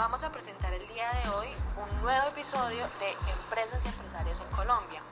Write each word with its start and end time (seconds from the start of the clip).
Vamos 0.00 0.24
a 0.24 0.32
presentar 0.32 0.72
el 0.72 0.88
día 0.88 1.10
de 1.22 1.28
hoy 1.28 1.48
un 1.76 2.00
nuevo 2.00 2.28
episodio 2.28 2.88
de 2.98 3.10
Empresas 3.30 3.84
y 3.84 3.88
Empresarios 3.88 4.40
en 4.40 4.46
Colombia. 4.56 5.02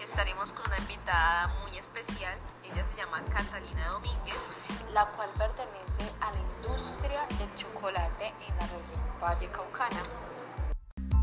Estaremos 0.00 0.50
con 0.52 0.68
una 0.68 0.78
invitada 0.78 1.48
muy 1.60 1.76
especial, 1.76 2.38
ella 2.64 2.82
se 2.82 2.96
llama 2.96 3.22
Catalina 3.30 3.88
Domínguez, 3.88 4.40
la 4.94 5.04
cual 5.08 5.28
pertenece 5.36 6.16
a 6.22 6.32
la 6.32 6.38
industria 6.38 7.26
del 7.38 7.54
chocolate 7.56 8.28
en 8.28 8.56
la 8.56 8.66
región 8.68 9.02
Valle 9.22 9.50
Caucana. 9.50 10.02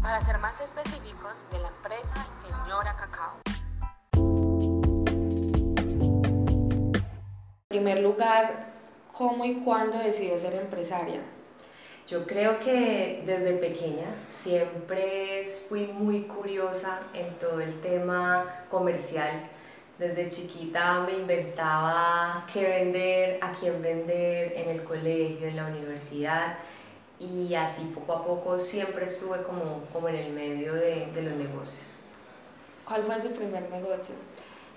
Para 0.03 0.21
ser 0.21 0.37
más 0.37 0.61
específicos, 0.61 1.49
de 1.49 1.57
la 1.57 1.69
empresa 1.69 2.27
Señora 2.31 2.95
Cacao. 2.95 3.39
En 7.33 7.69
primer 7.69 8.01
lugar, 8.01 8.67
¿cómo 9.17 9.45
y 9.45 9.55
cuándo 9.61 9.97
decidió 9.97 10.37
ser 10.37 10.53
empresaria? 10.53 11.38
Yo 12.09 12.25
creo 12.25 12.57
que 12.57 13.21
desde 13.23 13.53
pequeña 13.53 14.07
siempre 14.31 15.45
fui 15.67 15.85
muy 15.85 16.21
curiosa 16.23 17.01
en 17.13 17.35
todo 17.35 17.61
el 17.61 17.79
tema 17.81 18.65
comercial. 18.67 19.41
Desde 19.99 20.27
chiquita 20.27 21.01
me 21.01 21.19
inventaba 21.19 22.47
qué 22.51 22.63
vender, 22.63 23.37
a 23.41 23.51
quién 23.51 23.79
vender 23.83 24.53
en 24.55 24.69
el 24.69 24.83
colegio, 24.83 25.49
en 25.49 25.57
la 25.57 25.67
universidad 25.67 26.57
y 27.19 27.53
así 27.53 27.83
poco 27.93 28.13
a 28.13 28.25
poco 28.25 28.57
siempre 28.57 29.05
estuve 29.05 29.43
como, 29.43 29.83
como 29.93 30.09
en 30.09 30.15
el 30.15 30.33
medio 30.33 30.73
de, 30.73 31.11
de 31.13 31.21
los 31.21 31.33
negocios. 31.33 31.85
¿Cuál 32.85 33.03
fue 33.03 33.21
su 33.21 33.33
primer 33.33 33.69
negocio? 33.69 34.15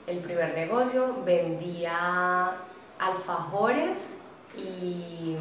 El 0.06 0.18
primer 0.18 0.52
negocio 0.52 1.16
vendía 1.24 2.58
alfajores 2.98 4.12
y 4.54 5.38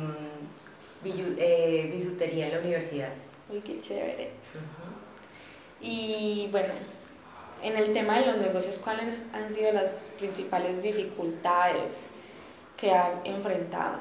eh, 1.04 1.90
bisutería 1.92 2.48
en 2.48 2.54
la 2.54 2.60
universidad. 2.60 3.10
Uy, 3.50 3.62
qué 3.62 3.82
chévere. 3.82 4.32
Y 5.82 6.48
bueno, 6.52 6.74
en 7.62 7.76
el 7.76 7.94
tema 7.94 8.20
de 8.20 8.28
los 8.28 8.38
negocios, 8.38 8.80
¿cuáles 8.80 9.26
han 9.34 9.52
sido 9.52 9.72
las 9.74 10.12
principales 10.18 10.82
dificultades 10.82 12.06
que 12.78 12.92
ha 12.92 13.20
enfrentado? 13.24 13.98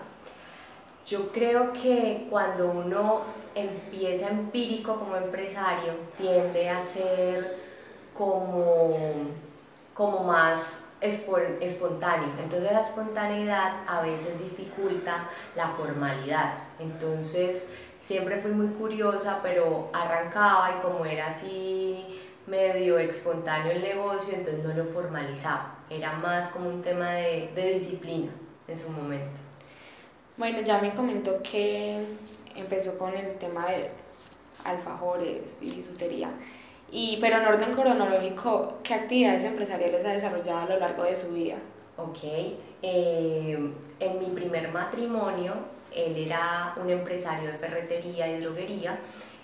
Yo 1.07 1.33
creo 1.33 1.73
que 1.73 2.27
cuando 2.31 2.71
uno 2.71 3.23
empieza 3.55 4.29
empírico 4.29 4.99
como 4.99 5.17
empresario, 5.17 5.95
tiende 6.17 6.69
a 6.69 6.81
ser 6.81 7.59
como, 8.17 8.97
como 9.95 10.25
más 10.25 10.85
espontáneo. 11.01 12.29
Entonces 12.39 12.73
la 12.73 12.81
espontaneidad 12.81 13.73
a 13.87 14.03
veces 14.03 14.39
dificulta 14.39 15.29
la 15.57 15.69
formalidad. 15.69 16.70
Entonces 16.81 17.69
siempre 18.01 18.39
fui 18.39 18.51
muy 18.51 18.69
curiosa, 18.69 19.41
pero 19.43 19.91
arrancaba 19.93 20.77
y 20.79 20.83
como 20.83 21.05
era 21.05 21.27
así 21.29 22.19
medio 22.47 22.99
espontáneo 22.99 23.73
el 23.73 23.83
negocio, 23.83 24.35
entonces 24.35 24.65
no 24.65 24.75
lo 24.75 24.85
formalizaba. 24.85 25.77
Era 25.89 26.13
más 26.15 26.49
como 26.49 26.69
un 26.69 26.83
tema 26.83 27.13
de, 27.13 27.51
de 27.55 27.75
disciplina 27.75 28.31
en 28.67 28.77
su 28.77 28.91
momento. 28.91 29.41
Bueno, 30.37 30.61
ya 30.63 30.81
me 30.81 30.93
comentó 30.93 31.43
que 31.43 32.03
empezó 32.57 32.99
con 32.99 33.15
el 33.15 33.37
tema 33.37 33.67
de 33.67 33.91
alfajores 34.65 35.59
y 35.61 35.73
bisutería. 35.73 36.31
Y, 36.93 37.19
pero 37.21 37.37
en 37.37 37.47
orden 37.47 37.75
cronológico, 37.75 38.79
¿qué 38.83 38.95
actividades 38.95 39.45
empresariales 39.45 40.05
ha 40.05 40.13
desarrollado 40.13 40.61
a 40.61 40.67
lo 40.67 40.79
largo 40.79 41.05
de 41.05 41.15
su 41.15 41.33
vida? 41.33 41.57
Ok, 41.97 42.19
eh, 42.83 43.73
en 44.01 44.19
mi 44.19 44.27
primer 44.27 44.73
matrimonio, 44.73 45.55
él 45.95 46.17
era 46.17 46.75
un 46.77 46.91
empresario 46.91 47.49
de 47.49 47.55
ferretería 47.55 48.29
y 48.29 48.41
droguería 48.41 48.99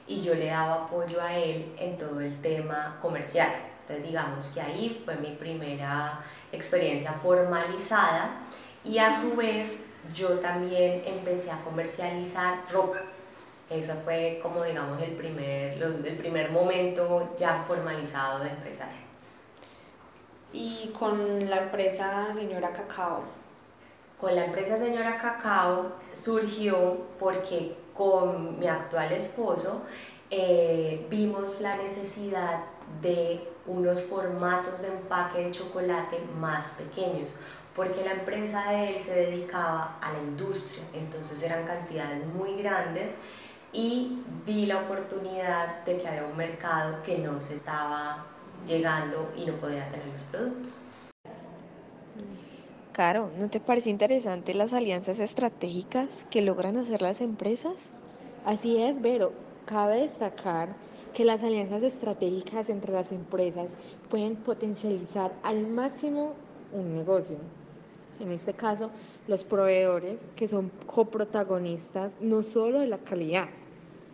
y 0.07 0.23
yo 0.23 0.35
le 0.35 0.47
daba 0.47 0.85
apoyo 0.85 1.21
a 1.21 1.37
él 1.37 1.73
en 1.79 1.99
todo 1.99 2.21
el 2.21 2.41
tema 2.41 2.99
comercial. 3.03 3.51
Entonces 3.83 4.07
digamos 4.07 4.49
que 4.49 4.61
ahí 4.61 5.03
fue 5.05 5.17
mi 5.17 5.31
primera 5.33 6.21
experiencia 6.53 7.13
formalizada 7.13 8.31
y 8.85 8.99
a 8.99 9.21
su 9.21 9.37
vez 9.37 9.85
yo 10.15 10.39
también 10.39 11.03
empecé 11.05 11.51
a 11.51 11.61
comercializar 11.63 12.63
ropa 12.73 13.03
ese 13.69 13.95
fue 13.95 14.39
como 14.43 14.63
digamos 14.63 15.01
el 15.03 15.13
primer, 15.13 15.83
el 15.83 16.17
primer 16.17 16.51
momento 16.51 17.35
ya 17.37 17.65
formalizado 17.67 18.45
de 18.45 18.51
empresaria. 18.51 18.95
¿Y 20.53 20.93
con 20.97 21.51
la 21.51 21.65
empresa 21.65 22.33
Señora 22.33 22.71
Cacao? 22.71 23.25
Con 24.21 24.35
la 24.35 24.47
empresa 24.47 24.79
Señora 24.79 25.19
Cacao 25.19 25.93
surgió 26.13 27.07
porque 27.19 27.77
con 27.93 28.59
mi 28.59 28.67
actual 28.67 29.13
esposo 29.13 29.85
eh, 30.31 31.07
vimos 31.11 31.61
la 31.61 31.77
necesidad 31.77 32.61
de 33.03 33.47
unos 33.67 34.03
formatos 34.03 34.81
de 34.81 34.89
empaque 34.89 35.45
de 35.45 35.51
chocolate 35.51 36.19
más 36.39 36.71
pequeños, 36.73 37.35
porque 37.75 38.05
la 38.05 38.13
empresa 38.13 38.71
de 38.71 38.97
él 38.97 39.03
se 39.03 39.15
dedicaba 39.15 39.99
a 40.01 40.13
la 40.13 40.19
industria, 40.21 40.83
entonces 40.95 41.43
eran 41.43 41.67
cantidades 41.67 42.25
muy 42.27 42.57
grandes 42.57 43.15
y 43.73 44.23
vi 44.47 44.65
la 44.65 44.79
oportunidad 44.79 45.85
de 45.85 45.99
que 45.99 46.09
había 46.09 46.25
un 46.25 46.37
mercado 46.37 47.03
que 47.03 47.19
no 47.19 47.41
se 47.41 47.55
estaba 47.55 48.25
llegando 48.65 49.31
y 49.37 49.45
no 49.45 49.53
podía 49.55 49.89
tener 49.91 50.07
los 50.07 50.23
productos. 50.23 50.83
Caro, 52.97 53.29
¿no 53.39 53.51
te 53.51 53.61
parece 53.61 53.91
interesante 53.91 54.55
las 54.55 54.73
alianzas 54.73 55.19
estratégicas 55.19 56.27
que 56.31 56.41
logran 56.41 56.79
hacer 56.79 57.03
las 57.03 57.21
empresas? 57.21 57.91
Así 58.47 58.79
es, 58.79 58.99
Vero. 59.03 59.35
Cabe 59.67 60.01
destacar 60.01 60.75
que 61.13 61.27
las 61.27 61.43
alianzas 61.43 61.83
estratégicas 61.83 62.71
entre 62.71 62.95
las 62.95 63.13
empresas 63.13 63.67
pueden 64.09 64.37
potencializar 64.37 65.31
al 65.43 65.67
máximo 65.67 66.33
un 66.73 66.95
negocio. 66.95 67.37
En 68.19 68.31
este 68.31 68.55
caso, 68.55 68.91
los 69.29 69.45
proveedores 69.45 70.33
que 70.35 70.49
son 70.49 70.71
coprotagonistas 70.87 72.15
no 72.23 72.43
solo 72.43 72.81
de 72.81 72.87
la 72.87 72.97
calidad, 72.97 73.51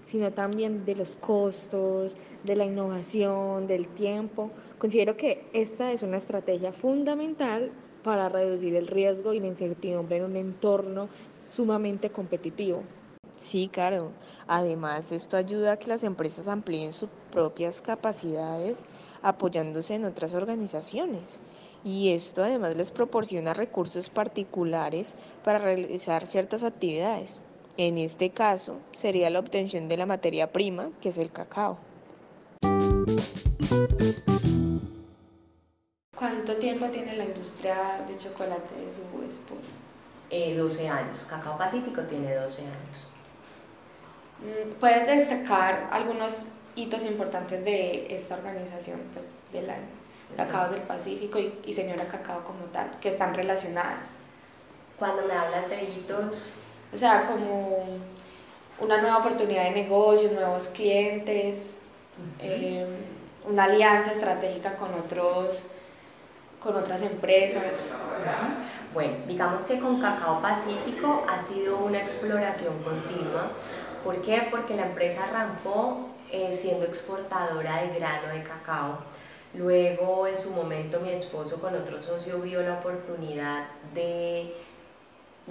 sino 0.03 0.33
también 0.33 0.85
de 0.85 0.97
los 0.97 1.15
costos, 1.15 2.17
de 2.43 2.57
la 2.57 2.65
innovación, 2.65 3.69
del 3.69 3.87
tiempo. 3.87 4.51
Considero 4.79 5.17
que 5.17 5.47
esta 5.53 5.93
es 5.93 6.03
una 6.03 6.17
estrategia 6.17 6.73
fundamental 6.73 7.71
para 8.03 8.29
reducir 8.29 8.75
el 8.77 8.87
riesgo 8.87 9.33
y 9.33 9.41
la 9.41 9.47
incertidumbre 9.47 10.19
en 10.19 10.25
un 10.25 10.37
entorno 10.37 11.09
sumamente 11.51 12.11
competitivo. 12.11 12.83
Sí, 13.39 13.69
claro. 13.73 14.13
Además, 14.47 15.11
esto 15.11 15.37
ayuda 15.37 15.73
a 15.73 15.77
que 15.77 15.89
las 15.89 16.05
empresas 16.05 16.47
amplíen 16.47 16.93
sus 16.93 17.09
propias 17.31 17.81
capacidades 17.81 18.85
apoyándose 19.21 19.95
en 19.95 20.05
otras 20.05 20.35
organizaciones. 20.35 21.41
Y 21.85 22.11
esto 22.11 22.45
además 22.45 22.77
les 22.77 22.93
proporciona 22.93 23.55
recursos 23.55 24.11
particulares 24.11 25.13
para 25.45 25.59
realizar 25.59 26.27
ciertas 26.27 26.63
actividades. 26.63 27.41
En 27.77 27.99
este 27.99 28.31
caso, 28.31 28.77
sería 28.93 29.31
la 29.31 29.41
obtención 29.41 29.89
de 29.89 29.97
la 29.97 30.07
materia 30.07 30.53
prima, 30.53 30.91
que 31.01 31.09
es 31.09 31.19
el 31.19 31.33
cacao. 31.33 31.79
¿Cuánto 36.23 36.55
tiempo 36.55 36.87
tiene 36.87 37.17
la 37.17 37.25
industria 37.25 38.01
de 38.07 38.17
chocolate 38.17 38.77
de 38.77 38.89
su 38.89 39.01
esposo? 39.29 39.73
Eh, 40.31 40.55
12 40.57 40.89
años. 40.89 41.27
Cacao 41.29 41.59
Pacífico 41.59 42.03
tiene 42.03 42.33
12 42.37 42.63
años. 42.63 43.11
Mm, 44.39 44.79
¿Puedes 44.79 45.05
destacar 45.05 45.89
algunos 45.91 46.47
hitos 46.77 47.05
importantes 47.07 47.65
de 47.65 48.15
esta 48.15 48.37
organización, 48.37 49.01
pues, 49.13 49.33
de 49.53 49.63
la 49.63 49.75
Cacao 50.37 50.71
del 50.71 50.83
Pacífico 50.83 51.41
y, 51.41 51.59
y 51.67 51.75
Señora 51.75 52.07
Cacao 52.07 52.45
como 52.45 52.67
tal, 52.67 53.01
que 53.01 53.09
están 53.09 53.35
relacionadas? 53.35 54.11
Cuando 55.01 55.27
me 55.27 55.35
hablan 55.35 55.69
de 55.69 55.83
hitos, 55.83 56.55
o 56.95 56.97
sea, 56.97 57.27
como 57.27 57.85
una 58.79 59.03
nueva 59.03 59.19
oportunidad 59.19 59.65
de 59.65 59.73
negocios, 59.73 60.31
nuevos 60.31 60.69
clientes, 60.69 61.75
eh, 62.39 62.87
una 63.45 63.65
alianza 63.65 64.13
estratégica 64.13 64.77
con 64.77 64.95
otros 64.95 65.65
con 66.63 66.77
otras 66.77 67.03
empresas. 67.03 67.73
Bueno, 68.95 69.15
digamos 69.27 69.65
que 69.65 69.81
con 69.81 70.01
Cacao 70.01 70.41
Pacífico 70.41 71.25
ha 71.29 71.39
sido 71.39 71.79
una 71.79 72.01
exploración 72.01 72.83
continua. 72.83 73.53
¿Por 74.05 74.21
qué? 74.23 74.49
Porque 74.51 74.77
la 74.77 74.87
empresa 74.87 75.25
arrancó 75.25 76.09
eh, 76.31 76.57
siendo 76.61 76.85
exportadora 76.85 77.83
de 77.83 77.99
grano 77.99 78.33
de 78.33 78.43
cacao. 78.43 78.99
Luego, 79.55 80.27
en 80.27 80.39
su 80.39 80.51
momento, 80.51 81.01
mi 81.01 81.11
esposo 81.11 81.61
con 81.61 81.75
otro 81.75 82.03
socio 82.03 82.41
vio 82.41 82.63
la 82.63 82.75
oportunidad 82.75 83.67
de 83.95 84.55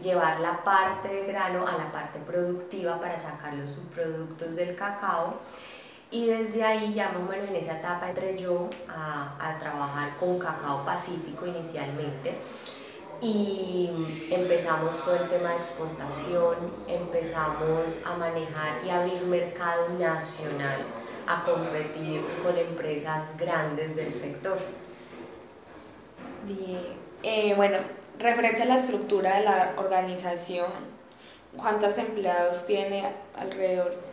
llevar 0.01 0.39
la 0.39 0.63
parte 0.63 1.09
de 1.09 1.25
grano 1.25 1.67
a 1.67 1.73
la 1.73 1.91
parte 1.91 2.19
productiva 2.19 2.99
para 2.99 3.17
sacar 3.17 3.53
los 3.53 3.71
subproductos 3.71 4.55
del 4.55 4.75
cacao 4.75 5.39
y 6.11 6.27
desde 6.27 6.63
ahí 6.63 6.93
ya 6.93 7.09
más 7.09 7.17
o 7.17 7.31
menos 7.31 7.49
en 7.49 7.55
esa 7.55 7.79
etapa 7.79 8.09
entré 8.09 8.37
yo 8.37 8.69
a, 8.87 9.35
a 9.39 9.59
trabajar 9.59 10.17
con 10.17 10.37
Cacao 10.37 10.85
Pacífico 10.85 11.47
inicialmente 11.47 12.35
y 13.21 13.89
empezamos 14.31 15.03
todo 15.05 15.15
el 15.15 15.29
tema 15.29 15.51
de 15.51 15.57
exportación, 15.57 16.55
empezamos 16.87 17.99
a 18.03 18.15
manejar 18.15 18.83
y 18.83 18.89
abrir 18.89 19.21
mercado 19.23 19.89
nacional, 19.89 20.81
a 21.27 21.43
competir 21.43 22.21
con 22.43 22.57
empresas 22.57 23.37
grandes 23.37 23.95
del 23.95 24.11
sector. 24.11 24.57
Eh, 27.21 27.53
bueno, 27.55 27.77
referente 28.17 28.63
a 28.63 28.65
la 28.65 28.75
estructura 28.77 29.37
de 29.37 29.45
la 29.45 29.73
organización, 29.77 30.71
¿cuántos 31.55 31.99
empleados 31.99 32.65
tiene 32.65 33.13
alrededor? 33.35 34.10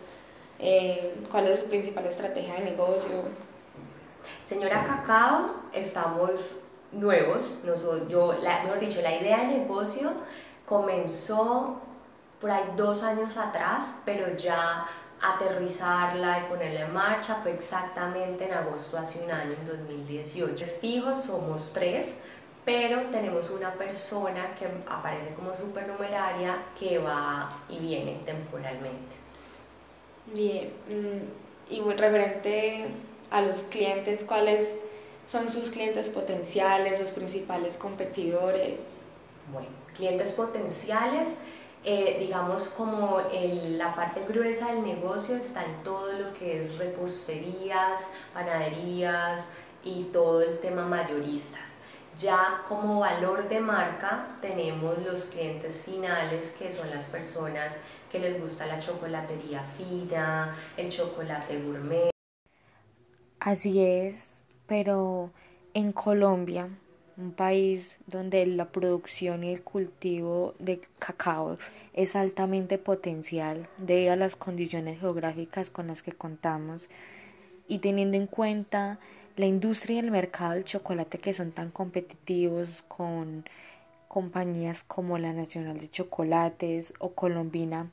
Eh, 0.58 1.14
¿Cuál 1.30 1.46
es 1.46 1.60
su 1.60 1.66
principal 1.66 2.04
estrategia 2.06 2.54
de 2.54 2.64
negocio? 2.64 3.22
Señora 4.44 4.84
Cacao, 4.84 5.54
estamos 5.72 6.60
nuevos. 6.90 7.58
yo, 8.08 8.32
la, 8.42 8.64
mejor 8.64 8.80
dicho, 8.80 9.00
la 9.00 9.14
idea 9.14 9.38
de 9.38 9.58
negocio 9.58 10.10
comenzó 10.66 11.80
por 12.40 12.50
ahí 12.50 12.64
dos 12.76 13.02
años 13.02 13.36
atrás, 13.36 14.00
pero 14.04 14.36
ya 14.36 14.86
aterrizarla 15.20 16.40
y 16.40 16.48
ponerla 16.48 16.80
en 16.82 16.94
marcha 16.94 17.36
fue 17.42 17.52
exactamente 17.52 18.46
en 18.46 18.54
agosto 18.54 18.98
hace 18.98 19.24
un 19.24 19.30
año, 19.30 19.52
en 19.52 19.66
2018. 19.66 20.64
Fijos 20.80 21.22
somos 21.24 21.72
tres, 21.72 22.20
pero 22.64 23.02
tenemos 23.10 23.50
una 23.50 23.72
persona 23.74 24.54
que 24.54 24.68
aparece 24.88 25.34
como 25.34 25.54
supernumeraria 25.54 26.56
que 26.78 26.98
va 26.98 27.48
y 27.68 27.78
viene 27.78 28.20
temporalmente. 28.24 29.17
Bien, 30.34 30.70
mm, 30.88 31.72
y 31.72 31.80
referente 31.80 32.86
a 33.30 33.40
los 33.40 33.62
clientes, 33.64 34.24
¿cuáles 34.26 34.78
son 35.26 35.48
sus 35.48 35.70
clientes 35.70 36.10
potenciales, 36.10 36.98
sus 36.98 37.10
principales 37.10 37.76
competidores? 37.76 38.80
Bueno, 39.52 39.68
clientes 39.96 40.32
potenciales, 40.32 41.30
eh, 41.84 42.16
digamos 42.20 42.68
como 42.68 43.22
la 43.30 43.94
parte 43.94 44.24
gruesa 44.28 44.72
del 44.72 44.82
negocio 44.82 45.36
está 45.36 45.64
en 45.64 45.82
todo 45.82 46.12
lo 46.12 46.34
que 46.34 46.62
es 46.62 46.76
reposterías, 46.76 48.06
panaderías 48.34 49.46
y 49.82 50.04
todo 50.04 50.42
el 50.42 50.58
tema 50.58 50.84
mayorista. 50.84 51.58
Ya 52.18 52.64
como 52.68 53.00
valor 53.00 53.48
de 53.48 53.60
marca 53.60 54.26
tenemos 54.42 54.98
los 54.98 55.24
clientes 55.26 55.82
finales 55.82 56.52
que 56.58 56.72
son 56.72 56.90
las 56.90 57.06
personas 57.06 57.76
que 58.10 58.18
les 58.18 58.40
gusta 58.40 58.66
la 58.66 58.78
chocolatería 58.78 59.62
fina, 59.76 60.56
el 60.76 60.88
chocolate 60.88 61.62
gourmet. 61.62 62.10
Así 63.40 63.80
es, 63.80 64.42
pero 64.66 65.30
en 65.74 65.92
Colombia, 65.92 66.68
un 67.16 67.32
país 67.32 67.98
donde 68.06 68.46
la 68.46 68.66
producción 68.70 69.42
y 69.42 69.52
el 69.52 69.62
cultivo 69.62 70.54
de 70.58 70.80
cacao 70.98 71.58
es 71.92 72.14
altamente 72.14 72.78
potencial 72.78 73.68
debido 73.78 74.12
a 74.12 74.16
las 74.16 74.36
condiciones 74.36 75.00
geográficas 75.00 75.68
con 75.68 75.88
las 75.88 76.02
que 76.02 76.12
contamos 76.12 76.88
y 77.66 77.78
teniendo 77.78 78.16
en 78.16 78.26
cuenta 78.26 78.98
la 79.36 79.46
industria 79.46 79.96
y 79.96 79.98
el 79.98 80.10
mercado 80.10 80.54
del 80.54 80.64
chocolate 80.64 81.18
que 81.18 81.34
son 81.34 81.52
tan 81.52 81.70
competitivos 81.70 82.82
con 82.88 83.44
compañías 84.08 84.82
como 84.84 85.18
la 85.18 85.32
Nacional 85.32 85.78
de 85.78 85.90
Chocolates 85.90 86.94
o 86.98 87.12
Colombina, 87.12 87.90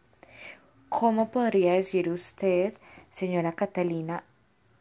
¿cómo 0.90 1.30
podría 1.30 1.74
decir 1.74 2.10
usted, 2.10 2.74
señora 3.12 3.54
Catalina, 3.54 4.24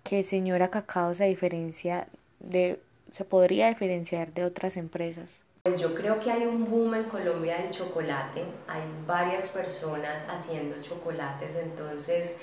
que 0.03 0.23
Señora 0.23 0.69
Cacao 0.69 1.15
se 1.15 1.25
diferencia 1.25 2.07
de, 2.39 2.81
se 3.11 3.25
podría 3.25 3.69
diferenciar 3.69 4.33
de 4.33 4.45
otras 4.45 4.77
empresas? 4.77 5.41
Pues 5.63 5.81
yo 5.81 5.95
creo 5.95 6.21
que 6.21 6.31
hay 6.31 6.45
un 6.45 6.71
boom 6.71 6.95
en 6.95 7.05
Colombia 7.05 7.57
del 7.57 7.71
chocolate, 7.71 8.45
hay 8.69 8.83
varias 9.07 9.49
personas 9.49 10.27
haciendo 10.29 10.81
chocolates, 10.83 11.55
entonces 11.55 12.37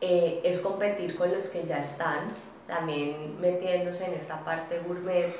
eh, 0.00 0.40
es 0.42 0.58
competir 0.60 1.14
con 1.16 1.30
los 1.30 1.48
que 1.48 1.64
ya 1.66 1.78
están, 1.78 2.32
también 2.66 3.38
metiéndose 3.40 4.06
en 4.06 4.14
esta 4.14 4.42
parte 4.42 4.80
gourmet, 4.80 5.36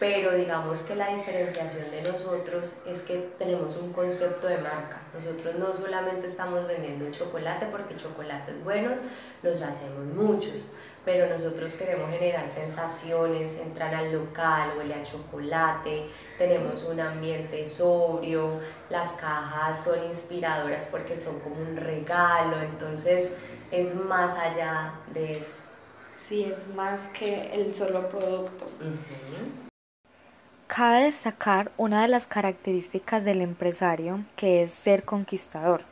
pero 0.00 0.34
digamos 0.34 0.80
que 0.80 0.94
la 0.94 1.14
diferenciación 1.14 1.90
de 1.90 2.00
nosotros 2.00 2.74
es 2.86 3.02
que 3.02 3.16
tenemos 3.38 3.76
un 3.76 3.92
concepto 3.92 4.46
de 4.46 4.56
marca. 4.56 5.02
Nosotros 5.12 5.56
no 5.56 5.74
solamente 5.74 6.26
estamos 6.26 6.66
vendiendo 6.66 7.10
chocolate 7.10 7.66
porque 7.66 7.94
chocolates 7.96 8.64
buenos 8.64 8.98
los 9.42 9.60
hacemos 9.60 10.06
muchos, 10.06 10.68
pero 11.04 11.28
nosotros 11.28 11.74
queremos 11.74 12.10
generar 12.10 12.48
sensaciones, 12.48 13.58
entrar 13.58 13.94
al 13.94 14.10
local, 14.10 14.72
huele 14.78 14.94
a 14.94 15.02
chocolate, 15.02 16.06
tenemos 16.38 16.82
un 16.84 16.98
ambiente 16.98 17.66
sobrio, 17.66 18.58
las 18.88 19.12
cajas 19.12 19.84
son 19.84 20.02
inspiradoras 20.04 20.86
porque 20.90 21.20
son 21.20 21.40
como 21.40 21.56
un 21.56 21.76
regalo, 21.76 22.58
entonces 22.62 23.32
es 23.70 23.94
más 23.94 24.38
allá 24.38 24.94
de 25.12 25.38
eso. 25.38 25.52
Sí, 26.26 26.44
es 26.44 26.74
más 26.74 27.08
que 27.08 27.52
el 27.52 27.74
solo 27.74 28.08
producto. 28.08 28.66
Cabe 30.72 31.06
destacar 31.06 31.72
una 31.78 32.02
de 32.02 32.06
las 32.06 32.28
características 32.28 33.24
del 33.24 33.40
empresario, 33.40 34.24
que 34.36 34.62
es 34.62 34.70
ser 34.70 35.02
conquistador. 35.02 35.82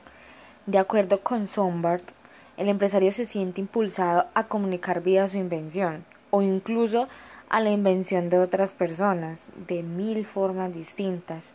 De 0.67 0.79
acuerdo 0.79 1.21
con 1.21 1.49
Sombart, 1.49 2.09
el 2.57 2.69
empresario 2.69 3.11
se 3.11 3.27
siente 3.27 3.61
impulsado 3.61 4.29
a 4.35 4.47
comunicar 4.47 5.03
vía 5.03 5.27
su 5.27 5.39
invención 5.39 6.05
o 6.31 6.43
incluso 6.43 7.09
a 7.49 7.59
la 7.59 7.71
invención 7.71 8.31
de 8.31 8.39
otras 8.39 8.73
personas 8.73 9.47
de 9.67 9.83
mil 9.83 10.25
formas 10.25 10.73
distintas. 10.73 11.55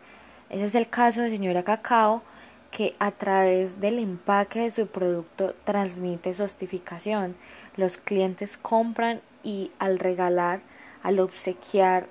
Ese 0.50 0.66
es 0.66 0.76
el 0.76 0.90
caso 0.90 1.22
de 1.22 1.30
señora 1.30 1.64
Cacao 1.64 2.24
que 2.72 2.94
a 3.00 3.12
través 3.12 3.80
del 3.80 4.00
empaque 4.00 4.64
de 4.64 4.72
su 4.72 4.88
producto 4.88 5.56
transmite 5.64 6.34
sostificación. 6.34 7.38
Los 7.78 7.96
clientes 7.96 8.58
compran 8.58 9.22
y 9.44 9.72
al 9.80 9.98
regalar, 9.98 10.60
al 11.04 11.22
obsequiar 11.22 12.08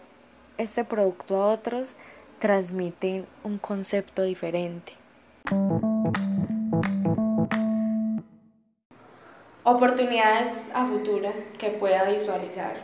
este 0.63 0.85
producto 0.85 1.43
a 1.43 1.49
otros, 1.49 1.97
transmiten 2.39 3.27
un 3.45 3.59
concepto 3.59 4.23
diferente. 4.23 4.95
Oportunidades 9.65 10.73
a 10.75 10.87
futuro 10.87 11.33
que 11.59 11.71
pueda 11.71 12.05
visualizar. 12.05 12.75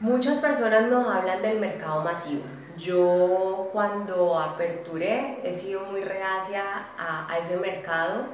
Muchas 0.00 0.38
personas 0.38 0.88
nos 0.88 1.06
hablan 1.06 1.42
del 1.42 1.60
mercado 1.60 2.02
masivo. 2.02 2.44
Yo 2.76 3.68
cuando 3.72 4.38
aperturé 4.38 5.40
he 5.44 5.52
sido 5.52 5.84
muy 5.86 6.00
reacia 6.00 6.62
a, 6.96 7.30
a 7.30 7.38
ese 7.38 7.56
mercado 7.56 8.26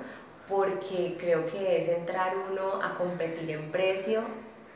porque 0.49 1.17
creo 1.19 1.47
que 1.47 1.79
es 1.79 1.89
entrar 1.89 2.35
uno 2.51 2.81
a 2.83 2.95
competir 2.97 3.51
en 3.51 3.73
precio 3.73 4.23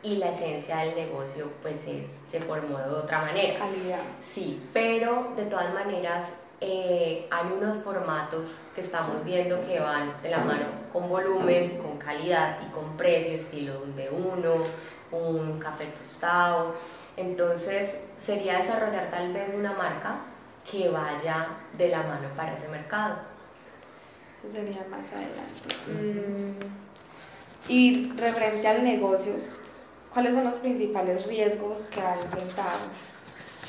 y 0.02 0.16
la 0.16 0.30
esencia 0.30 0.78
del 0.78 0.94
negocio 0.94 1.50
pues 1.62 1.86
es, 1.86 2.20
se 2.26 2.40
formó 2.40 2.78
de 2.78 2.90
otra 2.90 3.20
manera. 3.20 3.58
Calidad. 3.58 4.00
Sí, 4.20 4.62
pero 4.72 5.32
de 5.36 5.44
todas 5.44 5.72
maneras 5.74 6.34
eh, 6.60 7.26
hay 7.30 7.52
unos 7.52 7.78
formatos 7.78 8.62
que 8.74 8.80
estamos 8.80 9.24
viendo 9.24 9.66
que 9.66 9.80
van 9.80 10.20
de 10.22 10.30
la 10.30 10.38
mano 10.38 10.66
con 10.92 11.08
volumen, 11.08 11.78
con 11.78 11.98
calidad 11.98 12.58
y 12.66 12.70
con 12.70 12.96
precio, 12.96 13.32
estilo 13.32 13.82
un 13.82 13.96
de 13.96 14.10
uno, 14.10 14.56
un 15.10 15.58
café 15.58 15.86
tostado. 15.86 16.74
Entonces 17.16 18.04
sería 18.16 18.56
desarrollar 18.56 19.10
tal 19.10 19.32
vez 19.32 19.52
una 19.54 19.72
marca 19.72 20.20
que 20.70 20.88
vaya 20.88 21.48
de 21.76 21.88
la 21.88 22.02
mano 22.02 22.28
para 22.36 22.54
ese 22.54 22.68
mercado. 22.68 23.16
Eso 24.42 24.52
sería 24.52 24.84
más 24.90 25.10
adelante. 25.12 25.74
Mm, 25.86 27.70
y 27.70 28.12
referente 28.16 28.68
al 28.68 28.84
negocio, 28.84 29.34
¿cuáles 30.12 30.34
son 30.34 30.44
los 30.44 30.56
principales 30.56 31.26
riesgos 31.26 31.80
que 31.92 32.00
ha 32.00 32.14
enfrentado? 32.20 32.78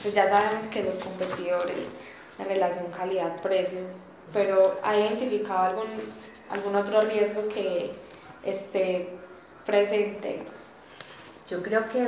Pues 0.01 0.13
ya 0.13 0.27
sabemos 0.27 0.65
que 0.65 0.83
los 0.83 0.95
competidores 0.95 1.87
en 2.39 2.45
relación 2.45 2.85
calidad-precio, 2.91 3.81
pero 4.33 4.79
¿ha 4.83 4.97
identificado 4.97 5.63
algún, 5.63 5.87
algún 6.49 6.75
otro 6.75 7.01
riesgo 7.01 7.47
que 7.47 7.91
esté 8.43 9.09
presente? 9.65 10.43
Yo 11.47 11.61
creo 11.61 11.87
que 11.89 12.07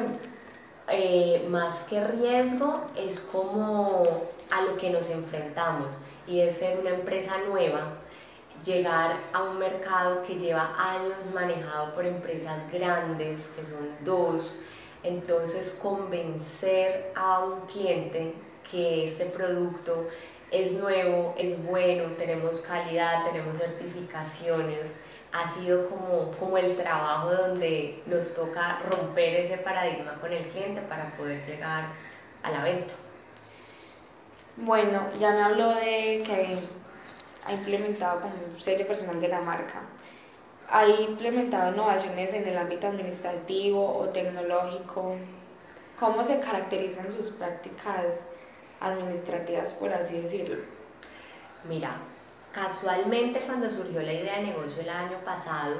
eh, 0.88 1.46
más 1.50 1.84
que 1.84 2.04
riesgo 2.04 2.82
es 2.98 3.20
como 3.20 4.24
a 4.50 4.62
lo 4.62 4.78
que 4.78 4.90
nos 4.90 5.10
enfrentamos 5.10 6.02
y 6.28 6.40
es 6.42 6.58
ser 6.58 6.80
una 6.80 6.92
empresa 6.92 7.38
nueva, 7.48 7.94
llegar 8.64 9.18
a 9.34 9.44
un 9.44 9.60
mercado 9.60 10.24
que 10.24 10.36
lleva 10.36 10.74
años 10.78 11.32
manejado 11.34 11.94
por 11.94 12.06
empresas 12.06 12.60
grandes, 12.72 13.48
que 13.56 13.66
son 13.66 13.90
dos, 14.04 14.60
entonces 15.04 15.80
convencer 15.82 17.12
a 17.16 17.40
un 17.40 17.62
cliente 17.68 18.34
que 18.70 19.06
este 19.06 19.26
producto 19.26 20.08
es 20.50 20.74
nuevo, 20.74 21.34
es 21.38 21.62
bueno, 21.66 22.06
tenemos 22.18 22.60
calidad, 22.60 23.26
tenemos 23.26 23.58
certificaciones. 23.58 24.92
Ha 25.32 25.48
sido 25.48 25.90
como, 25.90 26.32
como 26.38 26.58
el 26.60 26.78
trabajo 26.78 27.34
donde 27.34 28.04
nos 28.06 28.36
toca 28.36 28.80
romper 28.88 29.42
ese 29.42 29.58
paradigma 29.58 30.14
con 30.22 30.32
el 30.32 30.48
cliente 30.50 30.82
para 30.82 31.18
poder 31.18 31.44
llegar 31.44 31.86
a 32.44 32.52
la 32.52 32.64
venta. 32.64 32.94
Bueno, 34.56 35.10
ya 35.20 35.32
me 35.32 35.42
habló 35.42 35.70
de 35.70 36.22
que 36.24 36.60
ha 37.46 37.54
implementado 37.54 38.22
como 38.22 38.34
un 38.34 38.60
sello 38.60 38.88
personal 38.88 39.20
de 39.20 39.28
la 39.28 39.42
marca. 39.42 39.82
¿Ha 40.70 40.88
implementado 40.88 41.74
innovaciones 41.74 42.34
en 42.34 42.48
el 42.48 42.58
ámbito 42.58 42.88
administrativo 42.88 43.98
o 43.98 44.10
tecnológico? 44.10 45.16
¿Cómo 46.00 46.24
se 46.24 46.40
caracterizan 46.40 47.12
sus 47.12 47.32
prácticas 47.32 48.28
administrativas, 48.80 49.74
por 49.74 49.92
así 49.92 50.20
decirlo? 50.22 50.58
Mira, 51.68 51.92
casualmente 52.52 53.40
cuando 53.40 53.70
surgió 53.70 54.02
la 54.02 54.14
idea 54.14 54.38
de 54.38 54.48
negocio 54.48 54.82
el 54.82 54.90
año 54.90 55.20
pasado, 55.24 55.76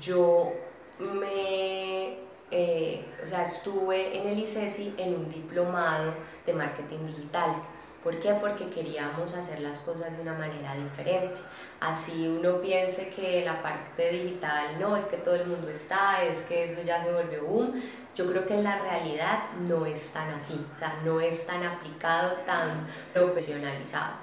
yo 0.00 0.52
me, 0.98 2.18
eh, 2.50 3.04
o 3.22 3.26
sea, 3.26 3.42
estuve 3.42 4.18
en 4.18 4.28
el 4.28 4.38
ICESI 4.38 4.94
en 4.98 5.14
un 5.14 5.28
diplomado 5.28 6.14
de 6.46 6.52
marketing 6.52 7.06
digital. 7.06 7.56
¿Por 8.02 8.18
qué? 8.18 8.32
Porque 8.40 8.70
queríamos 8.70 9.34
hacer 9.34 9.60
las 9.60 9.78
cosas 9.78 10.16
de 10.16 10.22
una 10.22 10.32
manera 10.32 10.74
diferente. 10.74 11.38
Así 11.80 12.26
uno 12.26 12.60
piense 12.60 13.10
que 13.10 13.44
la 13.44 13.60
parte 13.60 14.10
digital 14.10 14.80
no 14.80 14.96
es 14.96 15.04
que 15.04 15.18
todo 15.18 15.34
el 15.34 15.46
mundo 15.46 15.68
está, 15.68 16.22
es 16.24 16.40
que 16.42 16.64
eso 16.64 16.80
ya 16.82 17.04
se 17.04 17.12
volvió 17.12 17.44
boom. 17.44 17.82
Yo 18.14 18.26
creo 18.30 18.46
que 18.46 18.54
en 18.54 18.64
la 18.64 18.78
realidad 18.78 19.50
no 19.68 19.84
es 19.84 20.08
tan 20.12 20.30
así, 20.30 20.66
o 20.72 20.74
sea, 20.74 21.00
no 21.04 21.20
es 21.20 21.46
tan 21.46 21.62
aplicado, 21.62 22.36
tan 22.46 22.86
profesionalizado. 23.12 24.14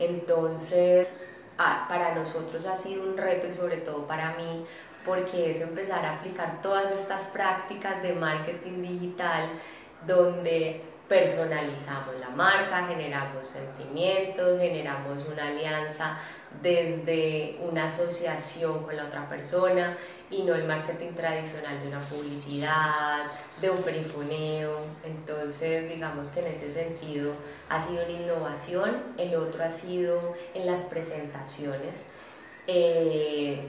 Entonces, 0.00 1.20
para 1.56 2.14
nosotros 2.14 2.66
ha 2.66 2.74
sido 2.74 3.04
un 3.04 3.16
reto 3.16 3.46
y 3.46 3.52
sobre 3.52 3.76
todo 3.78 4.06
para 4.06 4.34
mí, 4.34 4.66
porque 5.04 5.52
es 5.52 5.60
empezar 5.60 6.04
a 6.04 6.16
aplicar 6.16 6.60
todas 6.60 6.90
estas 6.90 7.28
prácticas 7.28 8.02
de 8.02 8.12
marketing 8.12 8.82
digital 8.82 9.50
donde 10.06 10.82
personalizamos 11.10 12.14
la 12.20 12.28
marca, 12.28 12.86
generamos 12.86 13.44
sentimientos, 13.44 14.60
generamos 14.60 15.26
una 15.26 15.48
alianza 15.48 16.16
desde 16.62 17.58
una 17.68 17.86
asociación 17.86 18.84
con 18.84 18.96
la 18.96 19.06
otra 19.06 19.28
persona 19.28 19.98
y 20.30 20.44
no 20.44 20.54
el 20.54 20.68
marketing 20.68 21.14
tradicional 21.14 21.80
de 21.80 21.88
una 21.88 22.00
publicidad, 22.02 23.24
de 23.60 23.70
un 23.70 23.82
perifoneo. 23.82 24.76
Entonces, 25.02 25.88
digamos 25.88 26.30
que 26.30 26.40
en 26.40 26.46
ese 26.46 26.70
sentido 26.70 27.32
ha 27.68 27.84
sido 27.84 28.04
una 28.04 28.12
innovación. 28.12 29.02
El 29.18 29.34
otro 29.34 29.64
ha 29.64 29.70
sido 29.70 30.36
en 30.54 30.64
las 30.64 30.82
presentaciones. 30.82 32.04
Eh, 32.68 33.68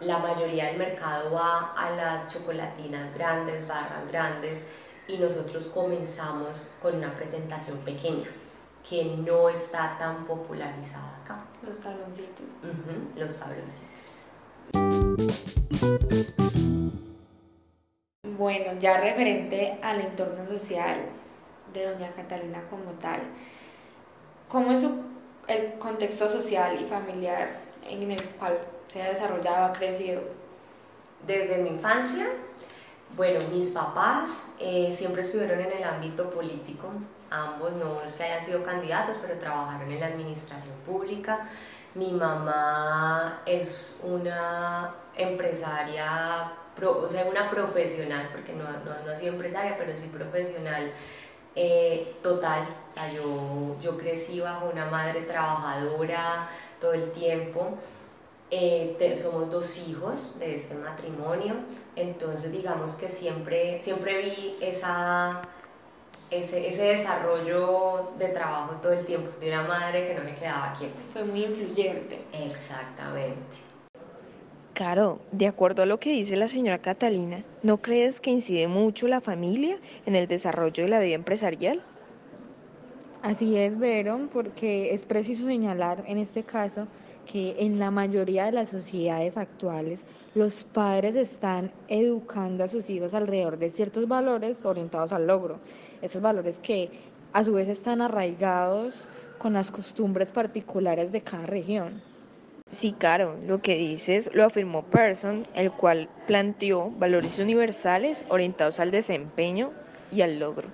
la 0.00 0.16
mayoría 0.20 0.68
del 0.68 0.78
mercado 0.78 1.32
va 1.32 1.74
a 1.76 1.90
las 1.90 2.32
chocolatinas 2.32 3.12
grandes, 3.12 3.68
barras 3.68 4.08
grandes, 4.08 4.60
y 5.08 5.16
nosotros 5.16 5.68
comenzamos 5.68 6.68
con 6.82 6.96
una 6.96 7.14
presentación 7.14 7.78
pequeña 7.78 8.28
que 8.88 9.04
no 9.04 9.48
está 9.48 9.96
tan 9.98 10.26
popularizada 10.26 11.18
acá. 11.22 11.44
Los 11.66 11.80
tabloncitos. 11.80 12.46
los 13.16 13.38
tabloncitos. 13.38 13.98
Bueno, 18.22 18.78
ya 18.78 19.00
referente 19.00 19.78
al 19.82 20.00
entorno 20.00 20.46
social 20.46 21.06
de 21.72 21.84
doña 21.86 22.12
Catalina 22.12 22.62
como 22.68 22.92
tal, 22.92 23.20
¿cómo 24.48 24.72
es 24.72 24.86
el 25.48 25.78
contexto 25.78 26.28
social 26.28 26.80
y 26.80 26.84
familiar 26.84 27.48
en 27.82 28.10
el 28.10 28.22
cual 28.30 28.58
se 28.88 29.02
ha 29.02 29.08
desarrollado, 29.08 29.66
ha 29.66 29.72
crecido? 29.72 30.22
Desde 31.26 31.58
mi 31.58 31.70
infancia 31.70 32.28
bueno, 33.16 33.40
mis 33.50 33.70
papás 33.70 34.44
eh, 34.58 34.90
siempre 34.92 35.22
estuvieron 35.22 35.60
en 35.60 35.72
el 35.72 35.84
ámbito 35.84 36.30
político, 36.30 36.88
ambos 37.30 37.72
no 37.72 38.02
es 38.02 38.14
que 38.14 38.24
hayan 38.24 38.42
sido 38.42 38.62
candidatos, 38.62 39.18
pero 39.20 39.38
trabajaron 39.38 39.90
en 39.90 40.00
la 40.00 40.06
administración 40.06 40.74
pública. 40.86 41.48
Mi 41.94 42.12
mamá 42.12 43.42
es 43.44 44.00
una 44.04 44.94
empresaria, 45.16 46.52
o 46.80 47.10
sea, 47.10 47.24
una 47.24 47.50
profesional, 47.50 48.28
porque 48.30 48.52
no, 48.52 48.64
no, 48.64 49.10
ha 49.10 49.16
sido 49.16 49.32
empresaria, 49.32 49.76
pero 49.76 49.96
sí 49.96 50.06
profesional 50.06 50.92
eh, 51.56 52.16
total. 52.22 52.66
yo, 53.14 53.76
yo 53.80 53.98
crecí 53.98 54.40
bajo 54.40 54.68
una 54.68 54.86
madre 54.86 55.22
trabajadora 55.22 56.48
todo 56.80 56.92
el 56.94 57.10
tiempo. 57.10 57.78
Eh, 58.50 59.16
somos 59.18 59.50
dos 59.50 59.78
hijos 59.86 60.38
de 60.38 60.54
este 60.54 60.74
matrimonio, 60.74 61.54
entonces 61.96 62.50
digamos 62.50 62.94
que 62.94 63.10
siempre, 63.10 63.78
siempre 63.82 64.22
vi 64.22 64.56
esa, 64.62 65.42
ese, 66.30 66.66
ese 66.66 66.82
desarrollo 66.82 68.12
de 68.18 68.28
trabajo 68.28 68.76
todo 68.80 68.92
el 68.92 69.04
tiempo 69.04 69.28
de 69.38 69.48
una 69.48 69.62
madre 69.62 70.06
que 70.08 70.14
no 70.14 70.24
me 70.24 70.34
quedaba 70.34 70.74
quieta. 70.78 71.02
Fue 71.12 71.24
muy 71.24 71.44
influyente. 71.44 72.18
Exactamente. 72.32 73.58
Claro, 74.72 75.18
de 75.32 75.46
acuerdo 75.46 75.82
a 75.82 75.86
lo 75.86 76.00
que 76.00 76.10
dice 76.10 76.36
la 76.36 76.48
señora 76.48 76.78
Catalina, 76.78 77.42
¿no 77.62 77.78
crees 77.78 78.20
que 78.20 78.30
incide 78.30 78.66
mucho 78.68 79.08
la 79.08 79.20
familia 79.20 79.76
en 80.06 80.16
el 80.16 80.26
desarrollo 80.26 80.84
de 80.84 80.88
la 80.88 81.00
vida 81.00 81.16
empresarial? 81.16 81.82
Así 83.20 83.58
es, 83.58 83.78
Vero, 83.78 84.28
porque 84.32 84.94
es 84.94 85.04
preciso 85.04 85.44
señalar 85.44 86.04
en 86.06 86.18
este 86.18 86.44
caso 86.44 86.86
que 87.30 87.56
en 87.58 87.78
la 87.78 87.90
mayoría 87.90 88.46
de 88.46 88.52
las 88.52 88.70
sociedades 88.70 89.36
actuales 89.36 90.04
los 90.34 90.64
padres 90.64 91.14
están 91.14 91.70
educando 91.88 92.64
a 92.64 92.68
sus 92.68 92.88
hijos 92.88 93.12
alrededor 93.12 93.58
de 93.58 93.70
ciertos 93.70 94.08
valores 94.08 94.64
orientados 94.64 95.12
al 95.12 95.26
logro. 95.26 95.58
Esos 96.00 96.22
valores 96.22 96.58
que 96.58 96.90
a 97.32 97.44
su 97.44 97.52
vez 97.52 97.68
están 97.68 98.00
arraigados 98.00 99.06
con 99.38 99.52
las 99.52 99.70
costumbres 99.70 100.30
particulares 100.30 101.12
de 101.12 101.20
cada 101.20 101.46
región. 101.46 102.00
Sí, 102.70 102.94
claro, 102.98 103.36
lo 103.46 103.60
que 103.60 103.76
dices 103.76 104.30
lo 104.32 104.44
afirmó 104.44 104.84
Person, 104.84 105.46
el 105.54 105.70
cual 105.70 106.08
planteó 106.26 106.90
valores 106.90 107.38
universales 107.38 108.24
orientados 108.28 108.80
al 108.80 108.90
desempeño 108.90 109.72
y 110.10 110.22
al 110.22 110.38
logro. 110.38 110.68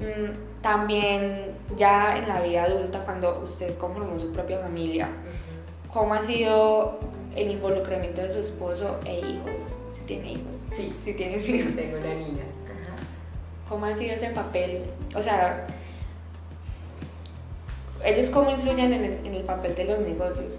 Mm, 0.00 0.62
también 0.62 1.54
ya 1.76 2.16
en 2.16 2.28
la 2.28 2.40
vida 2.40 2.64
adulta, 2.64 3.04
cuando 3.04 3.42
usted 3.44 3.76
conformó 3.76 4.18
su 4.18 4.32
propia 4.32 4.58
familia, 4.58 5.08
¿cómo 5.92 6.14
ha 6.14 6.22
sido 6.22 6.98
el 7.36 7.50
involucramiento 7.50 8.22
de 8.22 8.30
su 8.30 8.40
esposo 8.40 8.98
e 9.04 9.20
hijos? 9.20 9.78
Si 9.88 10.00
tiene 10.02 10.32
hijos. 10.32 10.56
Sí, 10.72 10.96
si 11.04 11.12
tiene 11.14 11.36
hijos. 11.36 11.76
Tengo 11.76 11.98
una 11.98 12.14
niña. 12.14 12.44
¿Cómo 13.68 13.86
ha 13.86 13.94
sido 13.94 14.14
ese 14.14 14.30
papel? 14.30 14.82
O 15.14 15.22
sea, 15.22 15.66
¿ellos 18.04 18.26
cómo 18.30 18.50
influyen 18.50 18.92
en 18.92 19.04
el, 19.04 19.26
en 19.26 19.34
el 19.34 19.44
papel 19.44 19.74
de 19.76 19.84
los 19.84 20.00
negocios? 20.00 20.58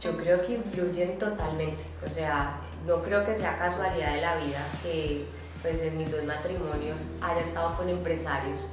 Yo 0.00 0.16
creo 0.16 0.40
que 0.42 0.54
influyen 0.54 1.18
totalmente. 1.18 1.82
O 2.06 2.08
sea, 2.08 2.60
no 2.86 3.02
creo 3.02 3.26
que 3.26 3.34
sea 3.34 3.58
casualidad 3.58 4.14
de 4.14 4.20
la 4.22 4.36
vida 4.36 4.66
que 4.82 5.26
pues 5.62 5.80
en 5.80 5.98
mis 5.98 6.10
dos 6.10 6.24
matrimonios 6.24 7.06
haya 7.20 7.40
estado 7.40 7.76
con 7.76 7.88
empresarios. 7.88 8.68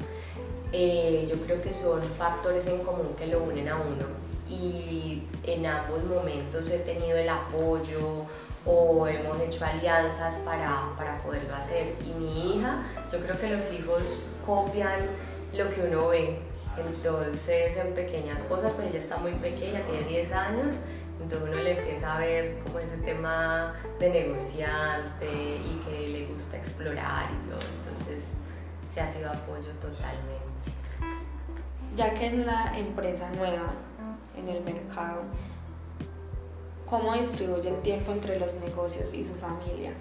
Eh, 0.71 1.27
yo 1.29 1.41
creo 1.45 1.61
que 1.61 1.71
son 1.71 2.01
factores 2.17 2.67
en 2.67 2.79
común 2.79 3.15
que 3.17 3.27
lo 3.27 3.43
unen 3.43 3.69
a 3.69 3.77
uno 3.77 4.05
y 4.49 5.23
en 5.43 5.65
ambos 5.65 6.03
momentos 6.03 6.69
he 6.69 6.79
tenido 6.79 7.17
el 7.17 7.29
apoyo 7.29 8.25
o 8.65 9.07
hemos 9.07 9.39
hecho 9.39 9.63
alianzas 9.63 10.35
para, 10.37 10.93
para 10.97 11.17
poderlo 11.19 11.55
hacer. 11.55 11.95
Y 12.05 12.19
mi 12.19 12.55
hija, 12.55 12.83
yo 13.11 13.19
creo 13.19 13.39
que 13.39 13.49
los 13.49 13.71
hijos 13.71 14.23
copian 14.45 15.07
lo 15.53 15.69
que 15.69 15.81
uno 15.81 16.09
ve. 16.09 16.39
Entonces, 16.77 17.77
en 17.77 17.93
pequeñas 17.93 18.43
cosas, 18.43 18.73
pues 18.73 18.89
ella 18.89 18.99
está 18.99 19.17
muy 19.17 19.31
pequeña, 19.33 19.81
tiene 19.83 20.07
10 20.09 20.31
años, 20.33 20.75
entonces 21.21 21.49
uno 21.49 21.61
le 21.61 21.79
empieza 21.79 22.15
a 22.15 22.19
ver 22.19 22.59
como 22.59 22.79
ese 22.79 22.97
tema 22.97 23.73
de 23.99 24.09
negociante 24.09 25.25
y 25.25 25.81
que 25.85 26.07
le 26.09 26.25
gusta 26.27 26.57
explorar 26.57 27.25
y 27.31 27.49
todo. 27.49 27.59
Entonces 27.77 28.23
se 28.93 29.01
ha 29.01 29.11
sido 29.11 29.29
apoyo 29.31 29.71
totalmente. 29.81 30.35
Ya 31.95 32.13
que 32.13 32.27
es 32.27 32.33
una 32.33 32.77
empresa 32.77 33.29
nueva 33.31 33.73
en 34.35 34.49
el 34.49 34.63
mercado, 34.63 35.23
¿cómo 36.89 37.13
distribuye 37.13 37.69
el 37.69 37.81
tiempo 37.81 38.11
entre 38.11 38.37
los 38.37 38.55
negocios 38.55 39.13
y 39.13 39.23
su 39.23 39.35
familia? 39.35 39.93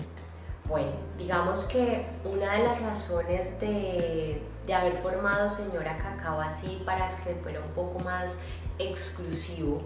Bueno, 0.66 0.90
digamos 1.16 1.64
que 1.64 2.06
una 2.24 2.54
de 2.54 2.64
las 2.64 2.82
razones 2.82 3.60
de, 3.60 4.42
de 4.66 4.74
haber 4.74 4.94
formado 4.94 5.48
Señora 5.48 5.96
Cacao 5.96 6.40
así 6.40 6.82
para 6.84 7.14
que 7.16 7.34
fuera 7.36 7.60
un 7.60 7.70
poco 7.72 8.00
más 8.00 8.34
exclusivo 8.78 9.82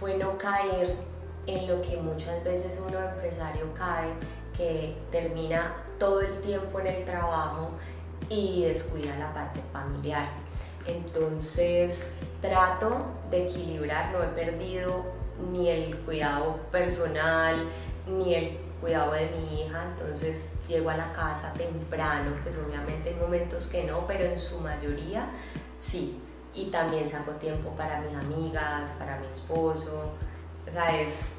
fue 0.00 0.16
no 0.16 0.36
caer 0.38 0.96
en 1.46 1.68
lo 1.68 1.82
que 1.82 1.98
muchas 1.98 2.42
veces 2.42 2.82
uno 2.84 2.98
empresario 2.98 3.72
cae, 3.74 4.12
que 4.56 4.96
termina 5.12 5.74
todo 5.98 6.22
el 6.22 6.40
tiempo 6.40 6.80
en 6.80 6.86
el 6.88 7.04
trabajo 7.04 7.70
y 8.28 8.64
descuida 8.64 9.16
la 9.18 9.32
parte 9.32 9.60
familiar. 9.72 10.28
Entonces 10.86 12.18
trato 12.40 13.06
de 13.30 13.46
equilibrar, 13.46 14.10
no 14.12 14.22
he 14.22 14.28
perdido 14.28 15.04
ni 15.52 15.68
el 15.68 15.96
cuidado 15.98 16.56
personal, 16.72 17.68
ni 18.06 18.34
el 18.34 18.58
cuidado 18.80 19.12
de 19.12 19.26
mi 19.26 19.60
hija, 19.60 19.84
entonces 19.90 20.50
llego 20.66 20.88
a 20.88 20.96
la 20.96 21.12
casa 21.12 21.52
temprano, 21.52 22.32
pues 22.42 22.58
obviamente 22.58 23.10
hay 23.10 23.14
momentos 23.16 23.66
que 23.66 23.84
no, 23.84 24.06
pero 24.06 24.24
en 24.24 24.38
su 24.38 24.58
mayoría 24.58 25.30
Sí, 25.80 26.20
y 26.54 26.70
también 26.70 27.06
saco 27.06 27.32
tiempo 27.32 27.70
para 27.70 28.00
mis 28.00 28.14
amigas, 28.14 28.90
para 28.98 29.18
mi 29.18 29.26
esposo. 29.26 30.12
O 30.68 30.72
sea, 30.72 31.00
es, 31.00 31.30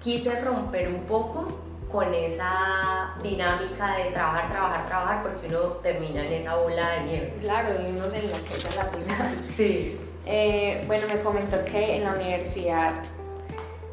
quise 0.00 0.40
romper 0.40 0.88
un 0.88 1.04
poco 1.04 1.48
con 1.90 2.12
esa 2.12 3.14
dinámica 3.22 3.96
de 3.96 4.10
trabajar, 4.10 4.50
trabajar, 4.50 4.86
trabajar, 4.88 5.22
porque 5.22 5.46
uno 5.46 5.60
termina 5.82 6.26
en 6.26 6.32
esa 6.32 6.56
bola 6.56 6.90
de 6.90 7.00
nieve. 7.04 7.34
Claro, 7.40 7.68
y 7.80 7.90
uno 7.90 8.10
se 8.10 8.18
enloquece 8.18 8.68
a 8.68 8.84
la 8.84 8.90
final. 8.90 9.30
Sí. 9.56 10.00
Eh, 10.26 10.82
bueno, 10.86 11.06
me 11.06 11.20
comentó 11.20 11.64
que 11.64 11.96
en 11.96 12.04
la 12.04 12.14
universidad 12.14 12.94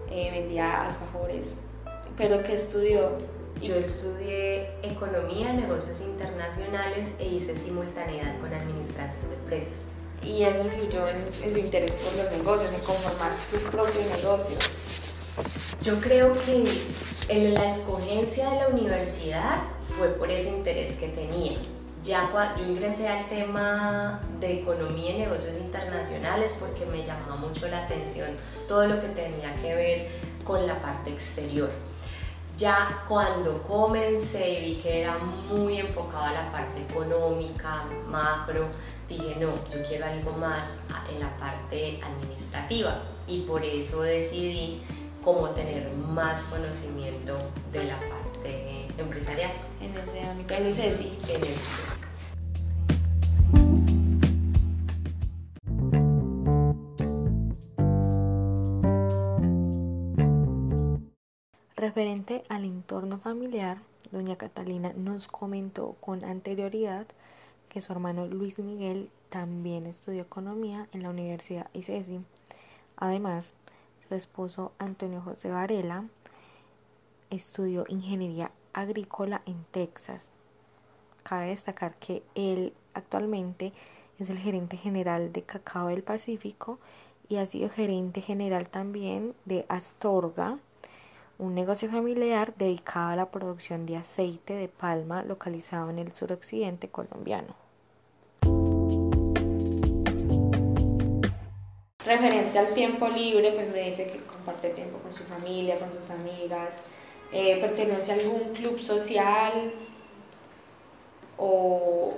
eh, 0.09 0.31
vendía 0.31 0.87
alfajores, 0.87 1.61
pero 2.17 2.41
que 2.43 2.55
estudió. 2.55 3.17
Yo 3.61 3.75
estudié 3.75 4.71
economía, 4.81 5.53
negocios 5.53 6.01
internacionales 6.01 7.09
e 7.19 7.27
hice 7.27 7.55
simultaneidad 7.55 8.39
con 8.39 8.51
administración 8.51 9.29
de 9.29 9.35
empresas. 9.35 9.90
Y 10.23 10.43
eso 10.43 10.63
influyó 10.63 11.07
en, 11.07 11.53
su 11.53 11.57
interés 11.57 11.95
por 11.95 12.15
los 12.15 12.31
negocios, 12.31 12.71
en 12.73 12.79
conformar 12.81 13.31
su 13.49 13.57
propio 13.69 14.01
negocio. 14.01 14.57
Yo 15.81 15.99
creo 15.99 16.33
que 16.45 17.51
la 17.53 17.65
escogencia 17.65 18.49
de 18.49 18.55
la 18.57 18.67
universidad 18.67 19.63
fue 19.97 20.09
por 20.09 20.29
ese 20.29 20.49
interés 20.49 20.95
que 20.95 21.07
tenía. 21.07 21.57
Ya 22.03 22.29
yo 22.57 22.65
ingresé 22.65 23.07
al 23.07 23.29
tema 23.29 24.21
de 24.39 24.61
economía 24.61 25.11
y 25.11 25.19
negocios 25.19 25.55
internacionales 25.57 26.51
porque 26.59 26.85
me 26.85 27.03
llamaba 27.03 27.35
mucho 27.35 27.67
la 27.67 27.85
atención 27.85 28.29
todo 28.67 28.87
lo 28.87 28.99
que 28.99 29.07
tenía 29.09 29.53
que 29.55 29.75
ver 29.75 30.07
con 30.43 30.65
la 30.65 30.81
parte 30.81 31.11
exterior. 31.11 31.69
Ya 32.57 33.03
cuando 33.07 33.61
comencé 33.63 34.59
vi 34.61 34.79
que 34.81 35.01
era 35.01 35.17
muy 35.17 35.79
enfocado 35.79 36.23
a 36.23 36.31
la 36.31 36.51
parte 36.51 36.81
económica, 36.81 37.85
macro, 38.07 38.67
dije 39.11 39.35
no, 39.39 39.55
yo 39.73 39.83
quiero 39.87 40.05
algo 40.05 40.31
más 40.33 40.63
en 41.11 41.19
la 41.19 41.35
parte 41.37 41.99
administrativa 42.03 43.01
y 43.27 43.41
por 43.41 43.63
eso 43.63 44.01
decidí 44.01 44.81
cómo 45.23 45.49
tener 45.51 45.91
más 45.93 46.43
conocimiento 46.43 47.37
de 47.71 47.83
la 47.85 47.99
parte 47.99 48.87
empresarial. 48.97 49.51
En 49.79 49.97
ese 49.97 50.21
ámbito, 50.23 50.53
en 50.53 50.65
ese 50.67 50.97
sí. 50.97 51.19
En 51.27 51.43
el- 51.43 52.61
Referente 61.75 62.43
al 62.49 62.65
entorno 62.65 63.17
familiar, 63.17 63.77
doña 64.11 64.35
Catalina 64.35 64.93
nos 64.95 65.27
comentó 65.27 65.93
con 65.99 66.23
anterioridad 66.23 67.07
que 67.71 67.79
su 67.79 67.93
hermano 67.93 68.27
Luis 68.27 68.59
Miguel 68.59 69.09
también 69.29 69.85
estudió 69.85 70.23
economía 70.23 70.89
en 70.91 71.03
la 71.03 71.09
Universidad 71.09 71.69
ICESI. 71.71 72.19
Además, 72.97 73.53
su 74.05 74.13
esposo 74.13 74.73
Antonio 74.77 75.21
José 75.21 75.49
Varela 75.49 76.03
estudió 77.29 77.85
ingeniería 77.87 78.51
agrícola 78.73 79.41
en 79.45 79.63
Texas. 79.71 80.27
Cabe 81.23 81.47
destacar 81.47 81.95
que 81.95 82.23
él 82.35 82.73
actualmente 82.93 83.71
es 84.19 84.29
el 84.29 84.37
gerente 84.37 84.75
general 84.75 85.31
de 85.31 85.43
Cacao 85.43 85.87
del 85.87 86.03
Pacífico 86.03 86.77
y 87.29 87.37
ha 87.37 87.45
sido 87.45 87.69
gerente 87.69 88.19
general 88.19 88.67
también 88.67 89.33
de 89.45 89.65
Astorga, 89.69 90.59
un 91.39 91.55
negocio 91.55 91.89
familiar 91.89 92.53
dedicado 92.57 93.11
a 93.11 93.15
la 93.15 93.31
producción 93.31 93.85
de 93.85 93.95
aceite 93.95 94.55
de 94.55 94.67
palma 94.67 95.23
localizado 95.23 95.89
en 95.89 95.99
el 95.99 96.11
suroccidente 96.11 96.89
colombiano. 96.89 97.60
Referente 102.15 102.59
al 102.59 102.73
tiempo 102.73 103.07
libre, 103.07 103.53
pues 103.53 103.69
me 103.69 103.83
dice 103.89 104.05
que 104.05 104.19
comparte 104.25 104.69
tiempo 104.71 104.97
con 104.97 105.13
su 105.13 105.23
familia, 105.23 105.77
con 105.79 105.93
sus 105.93 106.09
amigas. 106.09 106.73
Eh, 107.31 107.57
¿Pertenece 107.61 108.11
a 108.11 108.15
algún 108.15 108.53
club 108.53 108.77
social? 108.81 109.71
¿O 111.37 112.13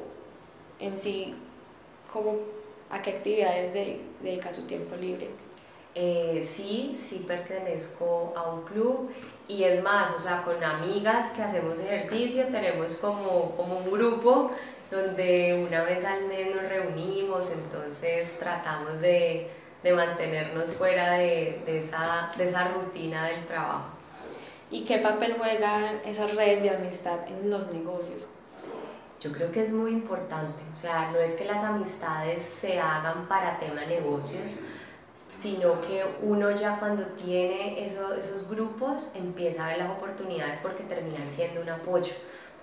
en 0.79 0.97
sí, 0.97 1.35
cómo, 2.11 2.37
a 2.89 3.03
qué 3.03 3.11
actividades 3.11 3.71
de- 3.73 4.01
dedica 4.21 4.51
su 4.51 4.63
tiempo 4.63 4.95
libre? 4.95 5.27
Eh, 5.93 6.43
sí, 6.51 6.97
sí 6.99 7.23
pertenezco 7.27 8.33
a 8.35 8.51
un 8.51 8.63
club 8.63 9.11
y 9.47 9.63
es 9.63 9.83
más, 9.83 10.09
o 10.09 10.19
sea, 10.19 10.41
con 10.41 10.63
amigas 10.63 11.29
que 11.33 11.43
hacemos 11.43 11.77
ejercicio, 11.79 12.45
tenemos 12.45 12.95
como, 12.95 13.51
como 13.55 13.77
un 13.77 13.91
grupo 13.91 14.49
donde 14.89 15.63
una 15.67 15.83
vez 15.83 16.03
al 16.03 16.23
mes 16.25 16.55
nos 16.55 16.67
reunimos, 16.67 17.51
entonces 17.51 18.39
tratamos 18.39 18.99
de, 19.01 19.49
de 19.83 19.93
mantenernos 19.93 20.71
fuera 20.73 21.13
de, 21.13 21.61
de 21.65 21.79
esa, 21.79 22.31
de 22.37 22.45
esa 22.49 22.69
rutina 22.69 23.27
del 23.27 23.45
trabajo. 23.45 23.85
¿Y 24.71 24.85
qué 24.85 24.97
papel 24.99 25.35
juegan 25.37 25.99
esas 26.05 26.33
redes 26.35 26.63
de 26.63 26.69
amistad 26.71 27.19
en 27.27 27.49
los 27.49 27.71
negocios? 27.71 28.27
Yo 29.19 29.31
creo 29.31 29.51
que 29.51 29.61
es 29.61 29.71
muy 29.71 29.91
importante, 29.91 30.61
o 30.71 30.75
sea, 30.75 31.11
no 31.11 31.19
es 31.19 31.31
que 31.35 31.45
las 31.45 31.63
amistades 31.63 32.41
se 32.41 32.79
hagan 32.79 33.27
para 33.27 33.59
tema 33.59 33.85
negocios, 33.85 34.55
sino 35.29 35.79
que 35.81 36.03
uno 36.21 36.51
ya 36.51 36.77
cuando 36.79 37.03
tiene 37.05 37.85
eso- 37.85 38.13
esos 38.15 38.49
grupos 38.49 39.07
empieza 39.15 39.65
a 39.65 39.69
ver 39.69 39.77
las 39.79 39.89
oportunidades 39.91 40.57
porque 40.59 40.83
terminan 40.83 41.27
siendo 41.31 41.61
un 41.61 41.69
apoyo. 41.69 42.13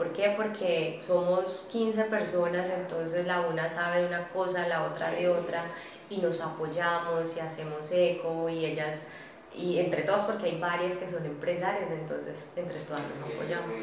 ¿Por 0.01 0.15
qué? 0.15 0.33
Porque 0.35 0.99
somos 1.03 1.69
15 1.71 2.05
personas, 2.05 2.67
entonces 2.71 3.27
la 3.27 3.43
una 3.43 3.69
sabe 3.69 4.01
de 4.01 4.07
una 4.07 4.29
cosa, 4.29 4.67
la 4.67 4.85
otra 4.85 5.11
de 5.11 5.29
otra, 5.29 5.65
y 6.09 6.17
nos 6.17 6.41
apoyamos 6.41 7.37
y 7.37 7.41
hacemos 7.41 7.93
eco, 7.93 8.49
y 8.49 8.65
ellas, 8.65 9.09
y 9.55 9.79
entre 9.79 10.05
todas, 10.05 10.25
porque 10.25 10.47
hay 10.47 10.59
varias 10.59 10.97
que 10.97 11.07
son 11.07 11.27
empresarias, 11.27 11.91
entonces 11.91 12.51
entre 12.57 12.79
todas 12.79 13.03
nos 13.03 13.31
apoyamos. 13.31 13.77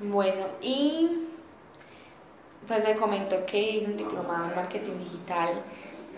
Bueno, 0.00 0.48
y 0.60 1.28
pues 2.68 2.84
me 2.84 2.94
comentó 2.96 3.46
que 3.46 3.58
hizo 3.58 3.90
un 3.90 3.96
diplomado 3.96 4.50
en 4.50 4.54
marketing 4.54 4.98
digital. 4.98 5.62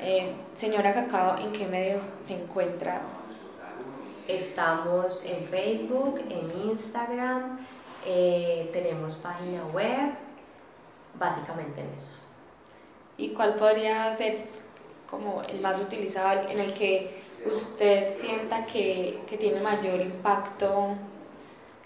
Eh, 0.01 0.33
señora 0.57 0.93
Cacao, 0.93 1.39
¿en 1.39 1.53
qué 1.53 1.67
medios 1.69 2.15
se 2.21 2.35
encuentra? 2.35 3.01
Estamos 4.27 5.25
en 5.25 5.45
Facebook, 5.45 6.21
en 6.29 6.69
Instagram, 6.69 7.61
eh, 8.07 8.71
tenemos 8.73 9.15
página 9.17 9.65
web, 9.67 10.13
básicamente 11.19 11.81
en 11.81 11.93
eso. 11.93 12.21
¿Y 13.19 13.31
cuál 13.31 13.55
podría 13.55 14.11
ser 14.13 14.37
como 15.11 15.43
el 15.43 15.61
más 15.61 15.81
utilizado, 15.81 16.49
en 16.49 16.59
el 16.61 16.73
que 16.75 17.23
usted 17.47 18.09
sienta 18.09 18.65
que, 18.67 19.21
que 19.27 19.37
tiene 19.37 19.61
mayor 19.61 20.01
impacto 20.01 20.95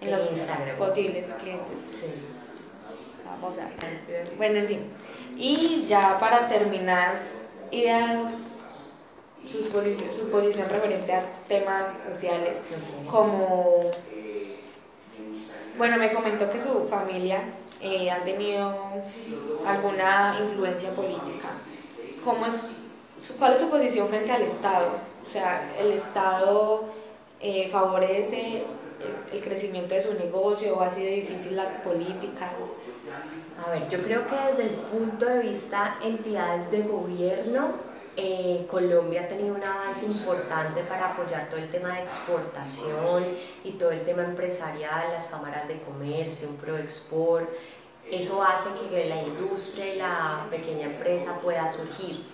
en 0.00 0.10
los 0.10 0.30
Instagram. 0.30 0.76
posibles 0.78 1.32
clientes? 1.34 1.78
Sí. 1.88 2.06
Vamos 3.24 3.58
a 3.58 3.64
ver. 4.10 4.32
Bueno, 4.36 4.58
en 4.60 4.66
fin. 4.66 4.80
Y 5.36 5.84
ya 5.86 6.18
para 6.18 6.48
terminar, 6.48 7.20
ideas, 7.70 8.56
sus 9.46 9.72
posici- 9.72 10.10
su 10.10 10.30
posición 10.30 10.68
referente 10.68 11.12
a 11.12 11.24
temas 11.46 11.88
sociales, 12.08 12.58
como, 13.10 13.90
bueno, 15.80 15.96
me 15.96 16.12
comentó 16.12 16.50
que 16.50 16.60
su 16.60 16.86
familia 16.88 17.40
eh, 17.80 18.10
ha 18.10 18.22
tenido 18.22 18.76
alguna 19.66 20.36
influencia 20.44 20.90
política. 20.90 21.48
¿Cómo 22.22 22.44
es, 22.44 22.74
su- 23.18 23.38
¿Cuál 23.38 23.54
es 23.54 23.60
su 23.60 23.70
posición 23.70 24.06
frente 24.08 24.30
al 24.30 24.42
Estado? 24.42 24.90
O 25.26 25.30
sea, 25.30 25.72
¿el 25.78 25.92
Estado 25.92 26.84
eh, 27.40 27.66
favorece 27.72 28.64
el, 29.32 29.40
crecimiento 29.40 29.94
de 29.94 30.02
su 30.02 30.12
negocio 30.12 30.76
o 30.76 30.82
ha 30.82 30.90
sido 30.90 31.10
difícil 31.10 31.56
las 31.56 31.70
políticas? 31.78 32.52
A 33.66 33.70
ver, 33.70 33.88
yo 33.88 34.02
creo 34.02 34.26
que 34.26 34.36
desde 34.36 34.74
el 34.74 34.76
punto 34.80 35.24
de 35.24 35.38
vista 35.38 35.96
entidades 36.04 36.70
de 36.70 36.82
gobierno, 36.82 37.68
eh, 38.22 38.66
Colombia 38.70 39.22
ha 39.22 39.28
tenido 39.28 39.54
un 39.54 39.64
avance 39.64 40.04
importante 40.04 40.82
para 40.82 41.12
apoyar 41.12 41.48
todo 41.48 41.58
el 41.58 41.70
tema 41.70 41.94
de 41.94 42.02
exportación 42.02 43.24
y 43.64 43.72
todo 43.72 43.92
el 43.92 44.02
tema 44.02 44.24
empresarial, 44.24 45.10
las 45.12 45.26
cámaras 45.26 45.66
de 45.66 45.80
comercio, 45.80 46.50
un 46.50 46.56
ProExport. 46.56 47.48
Eso 48.10 48.42
hace 48.42 48.68
que 48.90 49.06
la 49.06 49.22
industria 49.22 49.94
y 49.94 49.98
la 49.98 50.46
pequeña 50.50 50.86
empresa 50.86 51.38
pueda 51.40 51.70
surgir. 51.70 52.26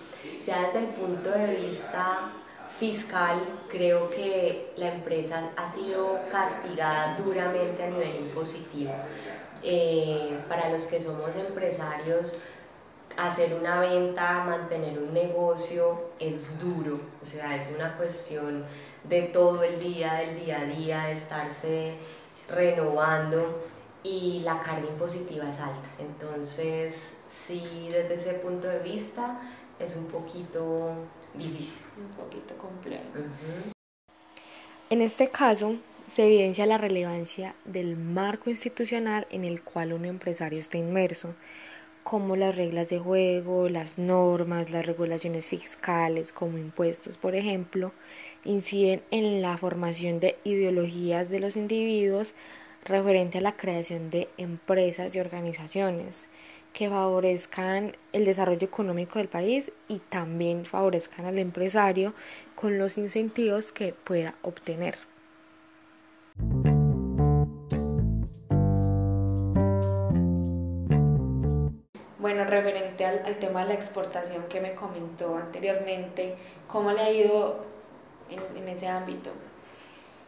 Ya 0.43 0.63
desde 0.63 0.79
el 0.79 0.87
punto 0.87 1.29
de 1.29 1.55
vista 1.55 2.31
fiscal, 2.77 3.41
creo 3.69 4.09
que 4.09 4.73
la 4.75 4.93
empresa 4.93 5.51
ha 5.55 5.67
sido 5.67 6.19
castigada 6.29 7.15
duramente 7.17 7.83
a 7.83 7.87
nivel 7.87 8.15
impositivo. 8.27 8.91
Eh, 9.63 10.37
para 10.49 10.69
los 10.69 10.83
que 10.85 10.99
somos 10.99 11.35
empresarios, 11.35 12.37
hacer 13.17 13.55
una 13.55 13.79
venta, 13.79 14.43
mantener 14.45 14.97
un 14.99 15.13
negocio 15.13 16.11
es 16.19 16.59
duro, 16.59 16.99
o 17.21 17.25
sea, 17.25 17.55
es 17.55 17.67
una 17.75 17.97
cuestión 17.97 18.65
de 19.03 19.23
todo 19.23 19.63
el 19.63 19.79
día, 19.79 20.13
del 20.15 20.39
día 20.39 20.61
a 20.61 20.65
día, 20.65 21.03
de 21.05 21.13
estarse 21.13 21.95
renovando 22.47 23.67
y 24.03 24.41
la 24.43 24.61
carga 24.61 24.87
impositiva 24.87 25.49
es 25.49 25.59
alta. 25.59 25.89
Entonces, 25.99 27.17
sí, 27.27 27.89
desde 27.91 28.15
ese 28.15 28.33
punto 28.35 28.67
de 28.67 28.79
vista 28.79 29.41
es 29.79 29.95
un 29.95 30.07
poquito 30.07 30.93
difícil. 31.33 31.81
Un 31.97 32.23
poquito 32.23 32.55
complejo. 32.57 33.03
En 34.89 35.01
este 35.01 35.29
caso, 35.29 35.75
se 36.07 36.25
evidencia 36.25 36.65
la 36.65 36.77
relevancia 36.77 37.55
del 37.65 37.97
marco 37.97 38.49
institucional 38.49 39.27
en 39.29 39.43
el 39.43 39.61
cual 39.63 39.91
un 39.91 40.05
empresario 40.05 40.59
está 40.59 40.77
inmerso, 40.77 41.35
como 42.09 42.37
las 42.37 42.55
reglas 42.55 42.87
de 42.87 42.99
juego, 42.99 43.67
las 43.67 43.97
normas, 43.97 44.71
las 44.71 44.85
regulaciones 44.85 45.49
fiscales, 45.49 46.31
como 46.31 46.57
impuestos, 46.57 47.17
por 47.17 47.35
ejemplo, 47.35 47.91
inciden 48.45 49.01
en 49.11 49.41
la 49.41 49.57
formación 49.57 50.21
de 50.21 50.37
ideologías 50.45 51.29
de 51.29 51.41
los 51.41 51.57
individuos 51.57 52.33
referente 52.85 53.39
a 53.39 53.41
la 53.41 53.57
creación 53.57 54.09
de 54.09 54.29
empresas 54.37 55.13
y 55.17 55.19
organizaciones 55.19 56.29
que 56.71 56.87
favorezcan 56.87 57.97
el 58.13 58.23
desarrollo 58.23 58.65
económico 58.65 59.19
del 59.19 59.27
país 59.27 59.73
y 59.89 59.99
también 59.99 60.63
favorezcan 60.63 61.25
al 61.25 61.39
empresario 61.39 62.13
con 62.55 62.77
los 62.77 62.97
incentivos 62.97 63.73
que 63.73 63.93
pueda 63.93 64.33
obtener. 64.43 64.95
Referente 72.47 73.05
al, 73.05 73.25
al, 73.25 73.35
tema 73.37 73.61
de 73.61 73.69
la 73.69 73.73
exportación 73.73 74.43
que 74.49 74.61
me 74.61 74.73
comentó 74.73 75.37
anteriormente, 75.37 76.35
¿cómo 76.67 76.91
le 76.91 77.01
ha 77.01 77.11
ido 77.11 77.65
en, 78.29 78.57
en 78.57 78.69
ese 78.69 78.87
ámbito? 78.87 79.31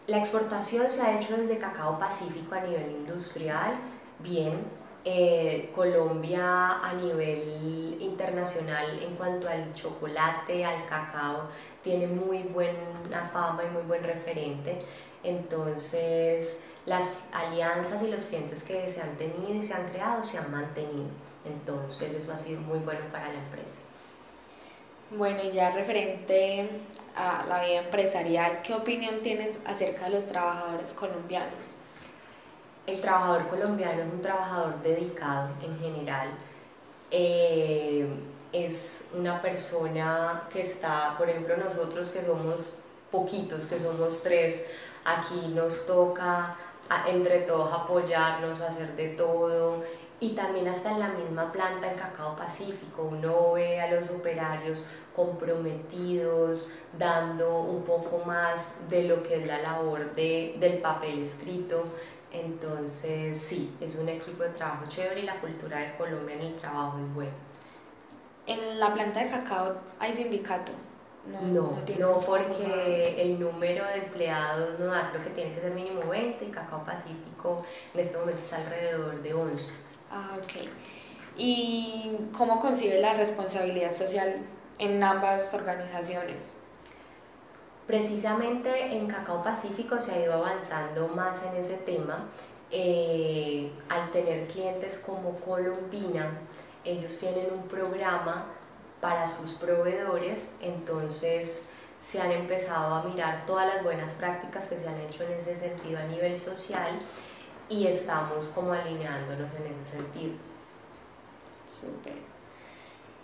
La 0.08 0.18
exportación 0.18 0.90
se 0.90 1.02
ha 1.02 1.18
hecho 1.18 1.38
desde 1.38 1.60
Cacao 1.60 2.00
Pacífico 2.00 2.56
a 2.56 2.62
nivel 2.62 2.92
industrial, 2.92 3.76
bien. 4.20 4.80
Eh, 5.06 5.72
Colombia 5.74 6.80
a 6.84 6.94
nivel 6.94 7.98
internacional 8.02 9.00
en 9.02 9.16
cuanto 9.16 9.48
al 9.48 9.74
chocolate, 9.74 10.66
al 10.66 10.86
cacao, 10.88 11.48
tiene 11.82 12.06
muy 12.06 12.44
buena 12.44 13.30
fama 13.32 13.64
y 13.64 13.72
muy 13.72 13.84
buen 13.84 14.04
referente. 14.04 14.84
Entonces, 15.24 16.58
las 16.86 17.06
alianzas 17.32 18.04
y 18.04 18.12
los 18.12 18.26
clientes 18.26 18.64
que 18.64 18.90
se 18.90 19.02
han 19.02 19.16
tenido 19.16 19.54
y 19.54 19.62
se 19.62 19.74
han 19.74 19.90
creado 19.90 20.24
se 20.24 20.38
han 20.38 20.52
mantenido. 20.52 21.29
Entonces, 21.45 22.13
eso 22.13 22.32
ha 22.32 22.38
sido 22.38 22.62
muy 22.62 22.80
bueno 22.80 23.02
para 23.12 23.28
la 23.30 23.39
empresa. 23.39 23.80
Bueno, 25.12 25.41
y 25.43 25.52
ya 25.52 25.71
referente 25.71 26.69
a 27.15 27.45
la 27.47 27.63
vida 27.63 27.80
empresarial, 27.80 28.62
¿qué 28.62 28.73
opinión 28.73 29.21
tienes 29.21 29.60
acerca 29.65 30.06
de 30.06 30.12
los 30.12 30.28
trabajadores 30.28 30.93
colombianos? 30.93 31.73
El 32.86 33.02
trabajador 33.02 33.47
colombiano 33.47 34.02
es 34.04 34.13
un 34.13 34.21
trabajador 34.21 34.82
dedicado 34.84 35.49
en 35.63 35.80
general. 35.80 36.30
Eh, 37.12 38.08
es 38.52 39.10
una 39.13 39.41
persona 39.41 40.43
que 40.52 40.62
está, 40.62 41.15
por 41.17 41.30
ejemplo, 41.30 41.58
nosotros 41.58 42.10
que 42.10 42.23
somos 42.23 42.75
poquitos, 43.12 43.65
que 43.65 43.80
somos 43.80 44.21
tres, 44.23 44.63
aquí 45.06 45.47
nos 45.54 45.86
toca 45.86 46.56
entre 47.08 47.41
todos 47.41 47.71
apoyarnos, 47.71 48.62
hacer 48.62 48.95
de 48.95 49.10
todo 49.10 49.84
y 50.22 50.30
también 50.32 50.68
hasta 50.68 50.92
en 50.92 51.00
la 51.00 51.10
misma 51.10 51.52
planta 51.52 51.92
en 51.92 51.98
Cacao 51.98 52.36
Pacífico 52.36 53.04
uno 53.04 53.54
ve 53.54 53.80
a 53.80 53.90
los 53.92 54.10
operarios 54.10 54.86
comprometidos, 55.16 56.72
dando 56.98 57.62
un 57.62 57.84
poco 57.84 58.24
más 58.26 58.66
de 58.90 59.04
lo 59.04 59.24
que 59.24 59.38
es 59.38 59.48
la 59.48 59.62
labor 59.62 60.14
de, 60.16 60.56
del 60.60 60.80
papel 60.80 61.24
escrito. 61.24 61.84
Entonces 62.32 63.38
sí, 63.38 63.76
es 63.80 63.96
un 63.96 64.10
equipo 64.10 64.44
de 64.44 64.50
trabajo 64.50 64.86
chévere 64.88 65.22
y 65.22 65.26
la 65.26 65.40
cultura 65.40 65.80
de 65.80 65.96
Colombia 65.98 66.36
en 66.36 66.42
el 66.42 66.56
trabajo 66.56 66.98
es 67.00 67.14
buena. 67.14 67.32
¿En 68.46 68.80
la 68.80 68.94
planta 68.94 69.24
de 69.24 69.30
cacao 69.30 69.76
hay 70.00 70.14
sindicato? 70.14 70.72
No, 71.28 71.42
no, 71.42 71.78
no, 72.00 72.20
porque 72.20 73.22
el 73.22 73.40
número 73.40 73.86
de 73.86 73.96
empleados 73.96 74.80
no 74.80 74.88
da, 74.88 75.10
creo 75.12 75.24
que 75.24 75.30
tiene 75.32 75.54
que 75.54 75.62
ser 75.62 75.74
mínimo 75.74 76.02
20 76.10 76.44
y 76.44 76.50
Cacao 76.50 76.84
Pacífico 76.84 77.64
en 77.94 78.00
este 78.00 78.18
momento 78.18 78.40
es 78.40 78.54
alrededor 78.54 79.22
de 79.22 79.34
11. 79.34 79.88
Ah, 80.12 80.38
ok. 80.38 80.67
¿Y 81.38 82.17
cómo 82.38 82.60
concibe 82.60 83.00
la 83.00 83.13
responsabilidad 83.13 83.93
social 83.93 84.38
en 84.78 85.04
ambas 85.04 85.54
organizaciones? 85.54 86.52
Precisamente 87.88 88.95
en 88.95 89.08
Cacao 89.08 89.43
Pacífico 89.43 90.00
se 90.00 90.13
ha 90.13 90.19
ido 90.19 90.34
avanzando 90.34 91.08
más 91.08 91.39
en 91.43 91.56
ese 91.56 91.78
tema. 91.78 92.28
Eh, 92.72 93.72
al 93.89 94.12
tener 94.12 94.48
clientes 94.48 95.00
como 95.00 95.36
Colombina, 95.38 96.32
ellos 96.84 97.17
tienen 97.17 97.48
un 97.52 97.63
programa 97.63 98.45
para 99.02 99.26
sus 99.26 99.54
proveedores, 99.54 100.48
entonces 100.62 101.63
se 102.02 102.22
han 102.22 102.32
empezado 102.32 102.95
a 102.95 103.04
mirar 103.04 103.45
todas 103.45 103.74
las 103.74 103.84
buenas 103.84 104.13
prácticas 104.13 104.67
que 104.67 104.78
se 104.78 104.88
han 104.88 105.00
hecho 105.00 105.24
en 105.24 105.32
ese 105.32 105.56
sentido 105.56 106.00
a 106.00 106.04
nivel 106.04 106.38
social 106.38 107.00
y 107.70 107.88
estamos 107.88 108.46
como 108.50 108.74
alineándonos 108.74 109.54
en 109.54 109.68
ese 109.68 109.98
sentido. 109.98 110.34
Súper. 111.80 112.16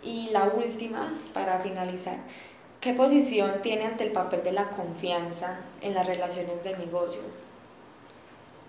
Y 0.04 0.30
la 0.30 0.44
última, 0.44 1.14
para 1.34 1.60
finalizar, 1.60 2.18
¿qué 2.80 2.94
posición 2.94 3.62
tiene 3.64 3.86
ante 3.86 4.06
el 4.06 4.12
papel 4.12 4.44
de 4.44 4.52
la 4.52 4.70
confianza 4.70 5.60
en 5.82 5.96
las 5.96 6.06
relaciones 6.06 6.64
de 6.64 6.78
negocio? 6.78 7.22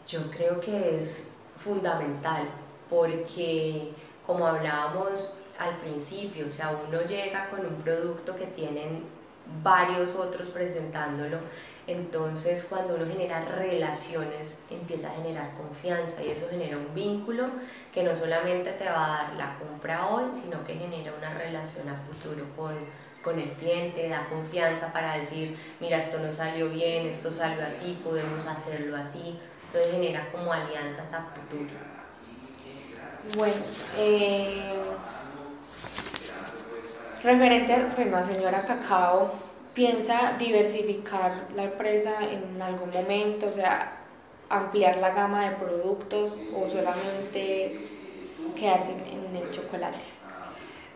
Yo 0.09 0.31
creo 0.31 0.61
que 0.61 0.97
es 0.99 1.33
fundamental 1.63 2.49
porque, 2.89 3.93
como 4.27 4.47
hablábamos 4.47 5.43
al 5.59 5.77
principio, 5.79 6.47
o 6.47 6.51
sea, 6.51 6.71
uno 6.89 7.03
llega 7.03 7.51
con 7.51 7.67
un 7.67 7.77
producto 7.83 8.35
que 8.35 8.47
tienen 8.47 9.05
varios 9.63 10.15
otros 10.15 10.51
presentándolo 10.51 11.39
entonces, 11.87 12.67
cuando 12.69 12.97
uno 12.97 13.07
genera 13.07 13.45
relaciones, 13.45 14.61
empieza 14.71 15.09
a 15.09 15.15
generar 15.15 15.53
confianza 15.57 16.21
y 16.23 16.31
eso 16.31 16.49
genera 16.51 16.77
un 16.77 16.93
vínculo 16.95 17.49
que 17.95 18.03
no 18.03 18.17
solamente 18.17 18.73
te 18.73 18.87
va 18.87 19.07
a 19.07 19.23
dar 19.23 19.35
la 19.35 19.59
compra 19.59 20.09
hoy, 20.09 20.25
sino 20.33 20.65
que 20.65 20.75
genera 20.75 21.13
una 21.17 21.33
relación 21.35 21.89
a 21.89 21.95
futuro 21.95 22.45
con, 22.57 22.75
con 23.23 23.39
el 23.39 23.53
cliente, 23.53 24.09
da 24.09 24.27
confianza 24.29 24.93
para 24.93 25.17
decir, 25.17 25.57
mira, 25.79 25.99
esto 25.99 26.19
no 26.19 26.33
salió 26.33 26.69
bien, 26.71 27.07
esto 27.07 27.31
salió 27.31 27.65
así, 27.65 28.01
podemos 28.03 28.45
hacerlo 28.47 28.97
así. 28.97 29.39
Entonces 29.67 29.93
genera 29.93 30.29
como 30.33 30.53
alianzas 30.53 31.13
a 31.13 31.23
futuro. 31.23 31.71
Bueno, 33.37 33.55
eh, 33.99 34.73
referente 37.27 37.73
a, 37.73 37.89
bueno, 37.97 38.25
señora 38.25 38.63
Cacao, 38.63 39.33
piensa 39.75 40.37
diversificar 40.39 41.49
la 41.55 41.65
empresa 41.65 42.13
en 42.23 42.63
algún 42.63 42.91
momento, 42.91 43.49
o 43.49 43.53
sea, 43.53 43.97
ampliar 44.49 44.97
la 44.99 45.11
gama 45.11 45.51
de 45.51 45.57
productos 45.57 46.39
o 46.55 46.71
solamente 46.71 47.81
quedarse 48.55 48.93
en 48.93 49.35
el 49.35 49.51
chocolate, 49.51 49.99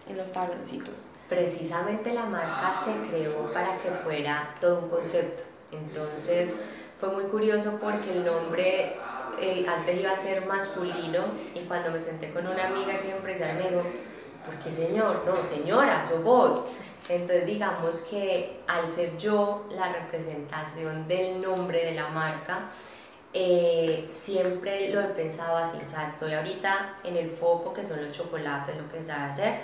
en 0.09 0.17
los 0.17 0.31
tabloncitos. 0.31 1.09
Precisamente 1.29 2.15
la 2.15 2.25
marca 2.25 2.75
se 2.85 3.11
creó 3.11 3.53
para 3.53 3.77
que 3.79 3.91
fuera 3.91 4.55
todo 4.61 4.85
un 4.85 4.89
concepto. 4.89 5.43
Entonces 5.73 6.57
fue 6.99 7.11
muy 7.11 7.25
curioso 7.25 7.79
porque 7.81 8.13
el 8.13 8.25
nombre 8.25 8.97
eh, 9.41 9.67
antes 9.69 10.01
iba 10.01 10.13
a 10.13 10.17
ser 10.17 10.47
masculino 10.47 11.25
y 11.55 11.61
cuando 11.67 11.91
me 11.91 12.01
senté 12.01 12.33
con 12.33 12.47
una 12.47 12.69
amiga 12.69 13.01
que 13.01 13.09
es 13.09 13.15
empresaria 13.17 13.55
me 13.55 13.69
dijo, 13.69 13.83
¿por 14.51 14.59
qué 14.61 14.71
señor? 14.71 15.23
No, 15.25 15.43
señora, 15.45 16.05
sos 16.07 16.25
vos. 16.25 16.65
Entonces 17.09 17.47
digamos 17.47 18.01
que 18.01 18.61
al 18.67 18.87
ser 18.87 19.17
yo 19.17 19.67
la 19.71 19.93
representación 19.93 21.07
del 21.09 21.41
nombre 21.41 21.85
de 21.87 21.93
la 21.93 22.09
marca, 22.09 22.69
eh, 23.33 24.09
siempre 24.11 24.91
lo 24.91 25.01
he 25.01 25.09
pensado 25.09 25.57
así, 25.57 25.79
o 25.85 25.89
sea, 25.89 26.09
estoy 26.09 26.35
ahorita 26.35 26.99
en 27.05 27.17
el 27.17 27.31
foco 27.31 27.73
que 27.73 27.85
son 27.85 28.05
los 28.05 28.13
chocolates, 28.13 28.77
lo 28.77 28.89
que 28.89 28.99
se 28.99 29.05
sabe 29.05 29.31
hacer, 29.31 29.55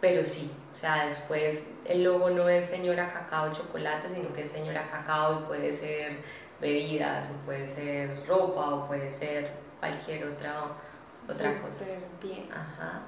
pero 0.00 0.22
sí, 0.22 0.50
o 0.70 0.74
sea, 0.74 1.06
después 1.06 1.70
el 1.86 2.04
logo 2.04 2.28
no 2.28 2.48
es 2.48 2.66
señora 2.66 3.10
cacao 3.10 3.52
chocolate, 3.52 4.08
sino 4.10 4.32
que 4.34 4.42
es 4.42 4.50
señora 4.50 4.86
cacao 4.90 5.40
y 5.40 5.46
puede 5.46 5.72
ser 5.72 6.18
bebidas, 6.60 7.30
o 7.30 7.46
puede 7.46 7.68
ser 7.68 8.26
ropa, 8.26 8.74
o 8.74 8.86
puede 8.86 9.10
ser 9.10 9.50
cualquier 9.80 10.26
otra, 10.28 10.64
otra 11.26 11.60
cosa. 11.60 11.86
Bien. 12.22 12.48
Ajá. 12.52 13.02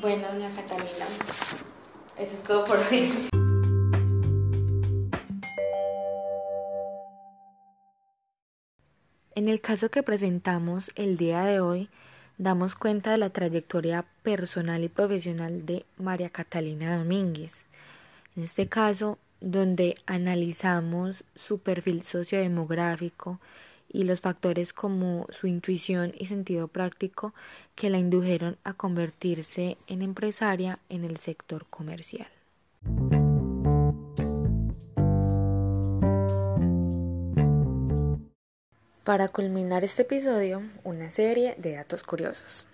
Bueno, 0.00 0.28
doña 0.32 0.48
Catalina, 0.54 1.06
eso 2.16 2.34
es 2.34 2.42
todo 2.44 2.64
por 2.64 2.78
hoy. 2.78 3.10
En 9.34 9.48
el 9.48 9.60
caso 9.60 9.90
que 9.90 10.04
presentamos 10.04 10.92
el 10.94 11.16
día 11.16 11.42
de 11.42 11.58
hoy, 11.58 11.90
damos 12.36 12.76
cuenta 12.76 13.10
de 13.10 13.18
la 13.18 13.30
trayectoria 13.30 14.04
personal 14.22 14.84
y 14.84 14.88
profesional 14.88 15.66
de 15.66 15.84
María 15.96 16.30
Catalina 16.30 16.96
Domínguez. 16.96 17.64
En 18.36 18.44
este 18.44 18.68
caso, 18.68 19.18
donde 19.40 19.96
analizamos 20.06 21.24
su 21.34 21.58
perfil 21.58 22.04
sociodemográfico 22.04 23.40
y 23.88 24.04
los 24.04 24.20
factores 24.20 24.72
como 24.72 25.26
su 25.30 25.46
intuición 25.46 26.12
y 26.16 26.26
sentido 26.26 26.68
práctico 26.68 27.34
que 27.74 27.90
la 27.90 27.98
indujeron 27.98 28.58
a 28.64 28.74
convertirse 28.74 29.78
en 29.86 30.02
empresaria 30.02 30.78
en 30.88 31.04
el 31.04 31.18
sector 31.18 31.66
comercial. 31.70 32.28
Para 39.04 39.28
culminar 39.28 39.84
este 39.84 40.02
episodio, 40.02 40.60
una 40.84 41.10
serie 41.10 41.54
de 41.56 41.76
datos 41.76 42.02
curiosos. 42.02 42.66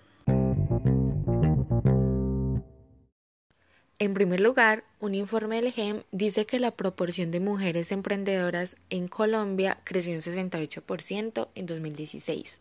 En 4.01 4.13
primer 4.13 4.41
lugar, 4.41 4.83
un 4.99 5.15
informe 5.15 5.61
del 5.61 5.73
GEM 5.73 6.03
dice 6.11 6.47
que 6.47 6.59
la 6.59 6.73
proporción 6.73 7.31
de 7.31 7.39
mujeres 7.39 7.93
emprendedoras 7.93 8.77
en 8.91 9.07
Colombia 9.07 9.79
creció 9.85 10.15
un 10.15 10.21
68% 10.21 11.49
en 11.55 11.67
2016. 11.67 12.59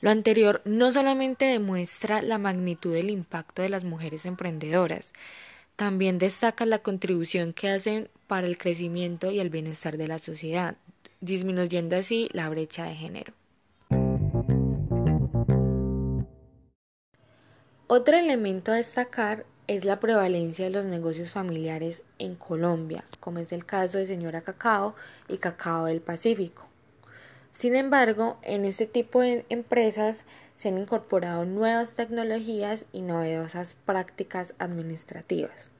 Lo 0.00 0.10
anterior 0.10 0.60
no 0.64 0.92
solamente 0.92 1.44
demuestra 1.44 2.20
la 2.22 2.38
magnitud 2.38 2.92
del 2.92 3.10
impacto 3.10 3.62
de 3.62 3.68
las 3.68 3.84
mujeres 3.84 4.26
emprendedoras, 4.26 5.12
también 5.76 6.18
destaca 6.18 6.66
la 6.66 6.80
contribución 6.80 7.52
que 7.52 7.70
hacen 7.70 8.08
para 8.26 8.46
el 8.46 8.58
crecimiento 8.58 9.30
y 9.30 9.38
el 9.38 9.50
bienestar 9.50 9.96
de 9.98 10.08
la 10.08 10.18
sociedad, 10.18 10.76
disminuyendo 11.20 11.96
así 11.96 12.28
la 12.32 12.48
brecha 12.48 12.84
de 12.84 12.94
género. 12.96 13.34
Otro 17.86 18.16
elemento 18.16 18.72
a 18.72 18.76
destacar 18.76 19.46
es 19.70 19.84
la 19.84 20.00
prevalencia 20.00 20.64
de 20.64 20.72
los 20.72 20.86
negocios 20.86 21.30
familiares 21.30 22.02
en 22.18 22.34
Colombia, 22.34 23.04
como 23.20 23.38
es 23.38 23.52
el 23.52 23.64
caso 23.64 23.98
de 23.98 24.06
Señora 24.06 24.40
Cacao 24.40 24.96
y 25.28 25.36
Cacao 25.36 25.84
del 25.84 26.00
Pacífico. 26.00 26.66
Sin 27.52 27.76
embargo, 27.76 28.36
en 28.42 28.64
este 28.64 28.86
tipo 28.86 29.20
de 29.20 29.44
empresas 29.48 30.24
se 30.56 30.70
han 30.70 30.78
incorporado 30.78 31.44
nuevas 31.44 31.94
tecnologías 31.94 32.86
y 32.90 33.02
novedosas 33.02 33.76
prácticas 33.86 34.54
administrativas. 34.58 35.70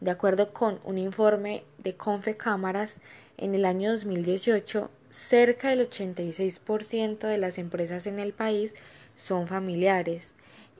De 0.00 0.10
acuerdo 0.10 0.52
con 0.52 0.80
un 0.82 0.98
informe 0.98 1.62
de 1.78 1.94
Confe 1.94 2.36
Cámaras, 2.36 2.96
en 3.36 3.54
el 3.54 3.66
año 3.66 3.92
2018, 3.92 4.90
cerca 5.10 5.68
del 5.68 5.88
86% 5.88 7.18
de 7.28 7.38
las 7.38 7.58
empresas 7.58 8.08
en 8.08 8.18
el 8.18 8.32
país 8.32 8.74
son 9.14 9.46
familiares 9.46 10.32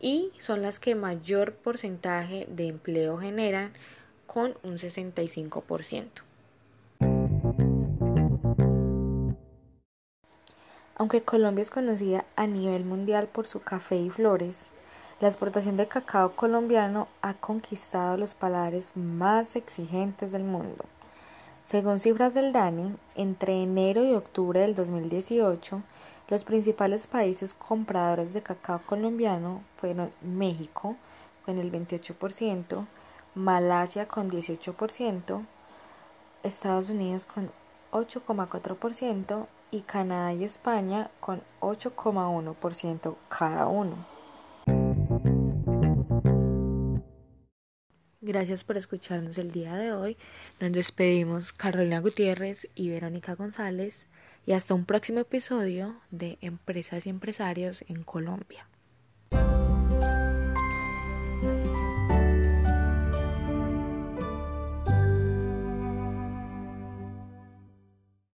y 0.02 0.32
son 0.38 0.60
las 0.60 0.78
que 0.78 0.94
mayor 0.94 1.54
porcentaje 1.54 2.46
de 2.50 2.66
empleo 2.66 3.16
generan 3.18 3.72
con 4.26 4.54
un 4.62 4.74
65%. 4.74 6.10
Aunque 10.96 11.22
Colombia 11.22 11.62
es 11.62 11.70
conocida 11.70 12.26
a 12.36 12.46
nivel 12.46 12.84
mundial 12.84 13.28
por 13.28 13.46
su 13.46 13.60
café 13.60 13.96
y 13.96 14.10
flores, 14.10 14.66
la 15.20 15.28
exportación 15.28 15.76
de 15.76 15.86
cacao 15.86 16.32
colombiano 16.32 17.08
ha 17.22 17.34
conquistado 17.34 18.16
los 18.16 18.34
paladares 18.34 18.96
más 18.96 19.54
exigentes 19.56 20.32
del 20.32 20.44
mundo. 20.44 20.84
Según 21.64 22.00
cifras 22.00 22.34
del 22.34 22.52
DANI, 22.52 22.96
entre 23.14 23.62
enero 23.62 24.04
y 24.04 24.14
octubre 24.14 24.60
del 24.60 24.74
2018, 24.74 25.82
los 26.28 26.44
principales 26.44 27.06
países 27.06 27.54
compradores 27.54 28.32
de 28.32 28.42
cacao 28.42 28.80
colombiano 28.86 29.62
fueron 29.76 30.12
México 30.22 30.96
con 31.44 31.58
el 31.58 31.70
28%, 31.70 32.86
Malasia 33.34 34.06
con 34.06 34.30
18%, 34.30 35.46
Estados 36.42 36.90
Unidos 36.90 37.26
con 37.26 37.50
8,4% 37.92 39.46
y 39.70 39.80
Canadá 39.82 40.32
y 40.32 40.44
España 40.44 41.10
con 41.20 41.42
8,1% 41.60 43.16
cada 43.28 43.66
uno. 43.66 44.12
Gracias 48.20 48.62
por 48.62 48.76
escucharnos 48.76 49.36
el 49.38 49.50
día 49.50 49.74
de 49.74 49.92
hoy. 49.92 50.16
Nos 50.60 50.70
despedimos 50.70 51.52
Carolina 51.52 51.98
Gutiérrez 51.98 52.68
y 52.76 52.88
Verónica 52.88 53.34
González 53.34 54.06
y 54.46 54.52
hasta 54.52 54.74
un 54.74 54.84
próximo 54.84 55.20
episodio 55.20 55.96
de 56.10 56.38
Empresas 56.40 57.06
y 57.06 57.10
Empresarios 57.10 57.84
en 57.88 58.02
Colombia. 58.02 58.66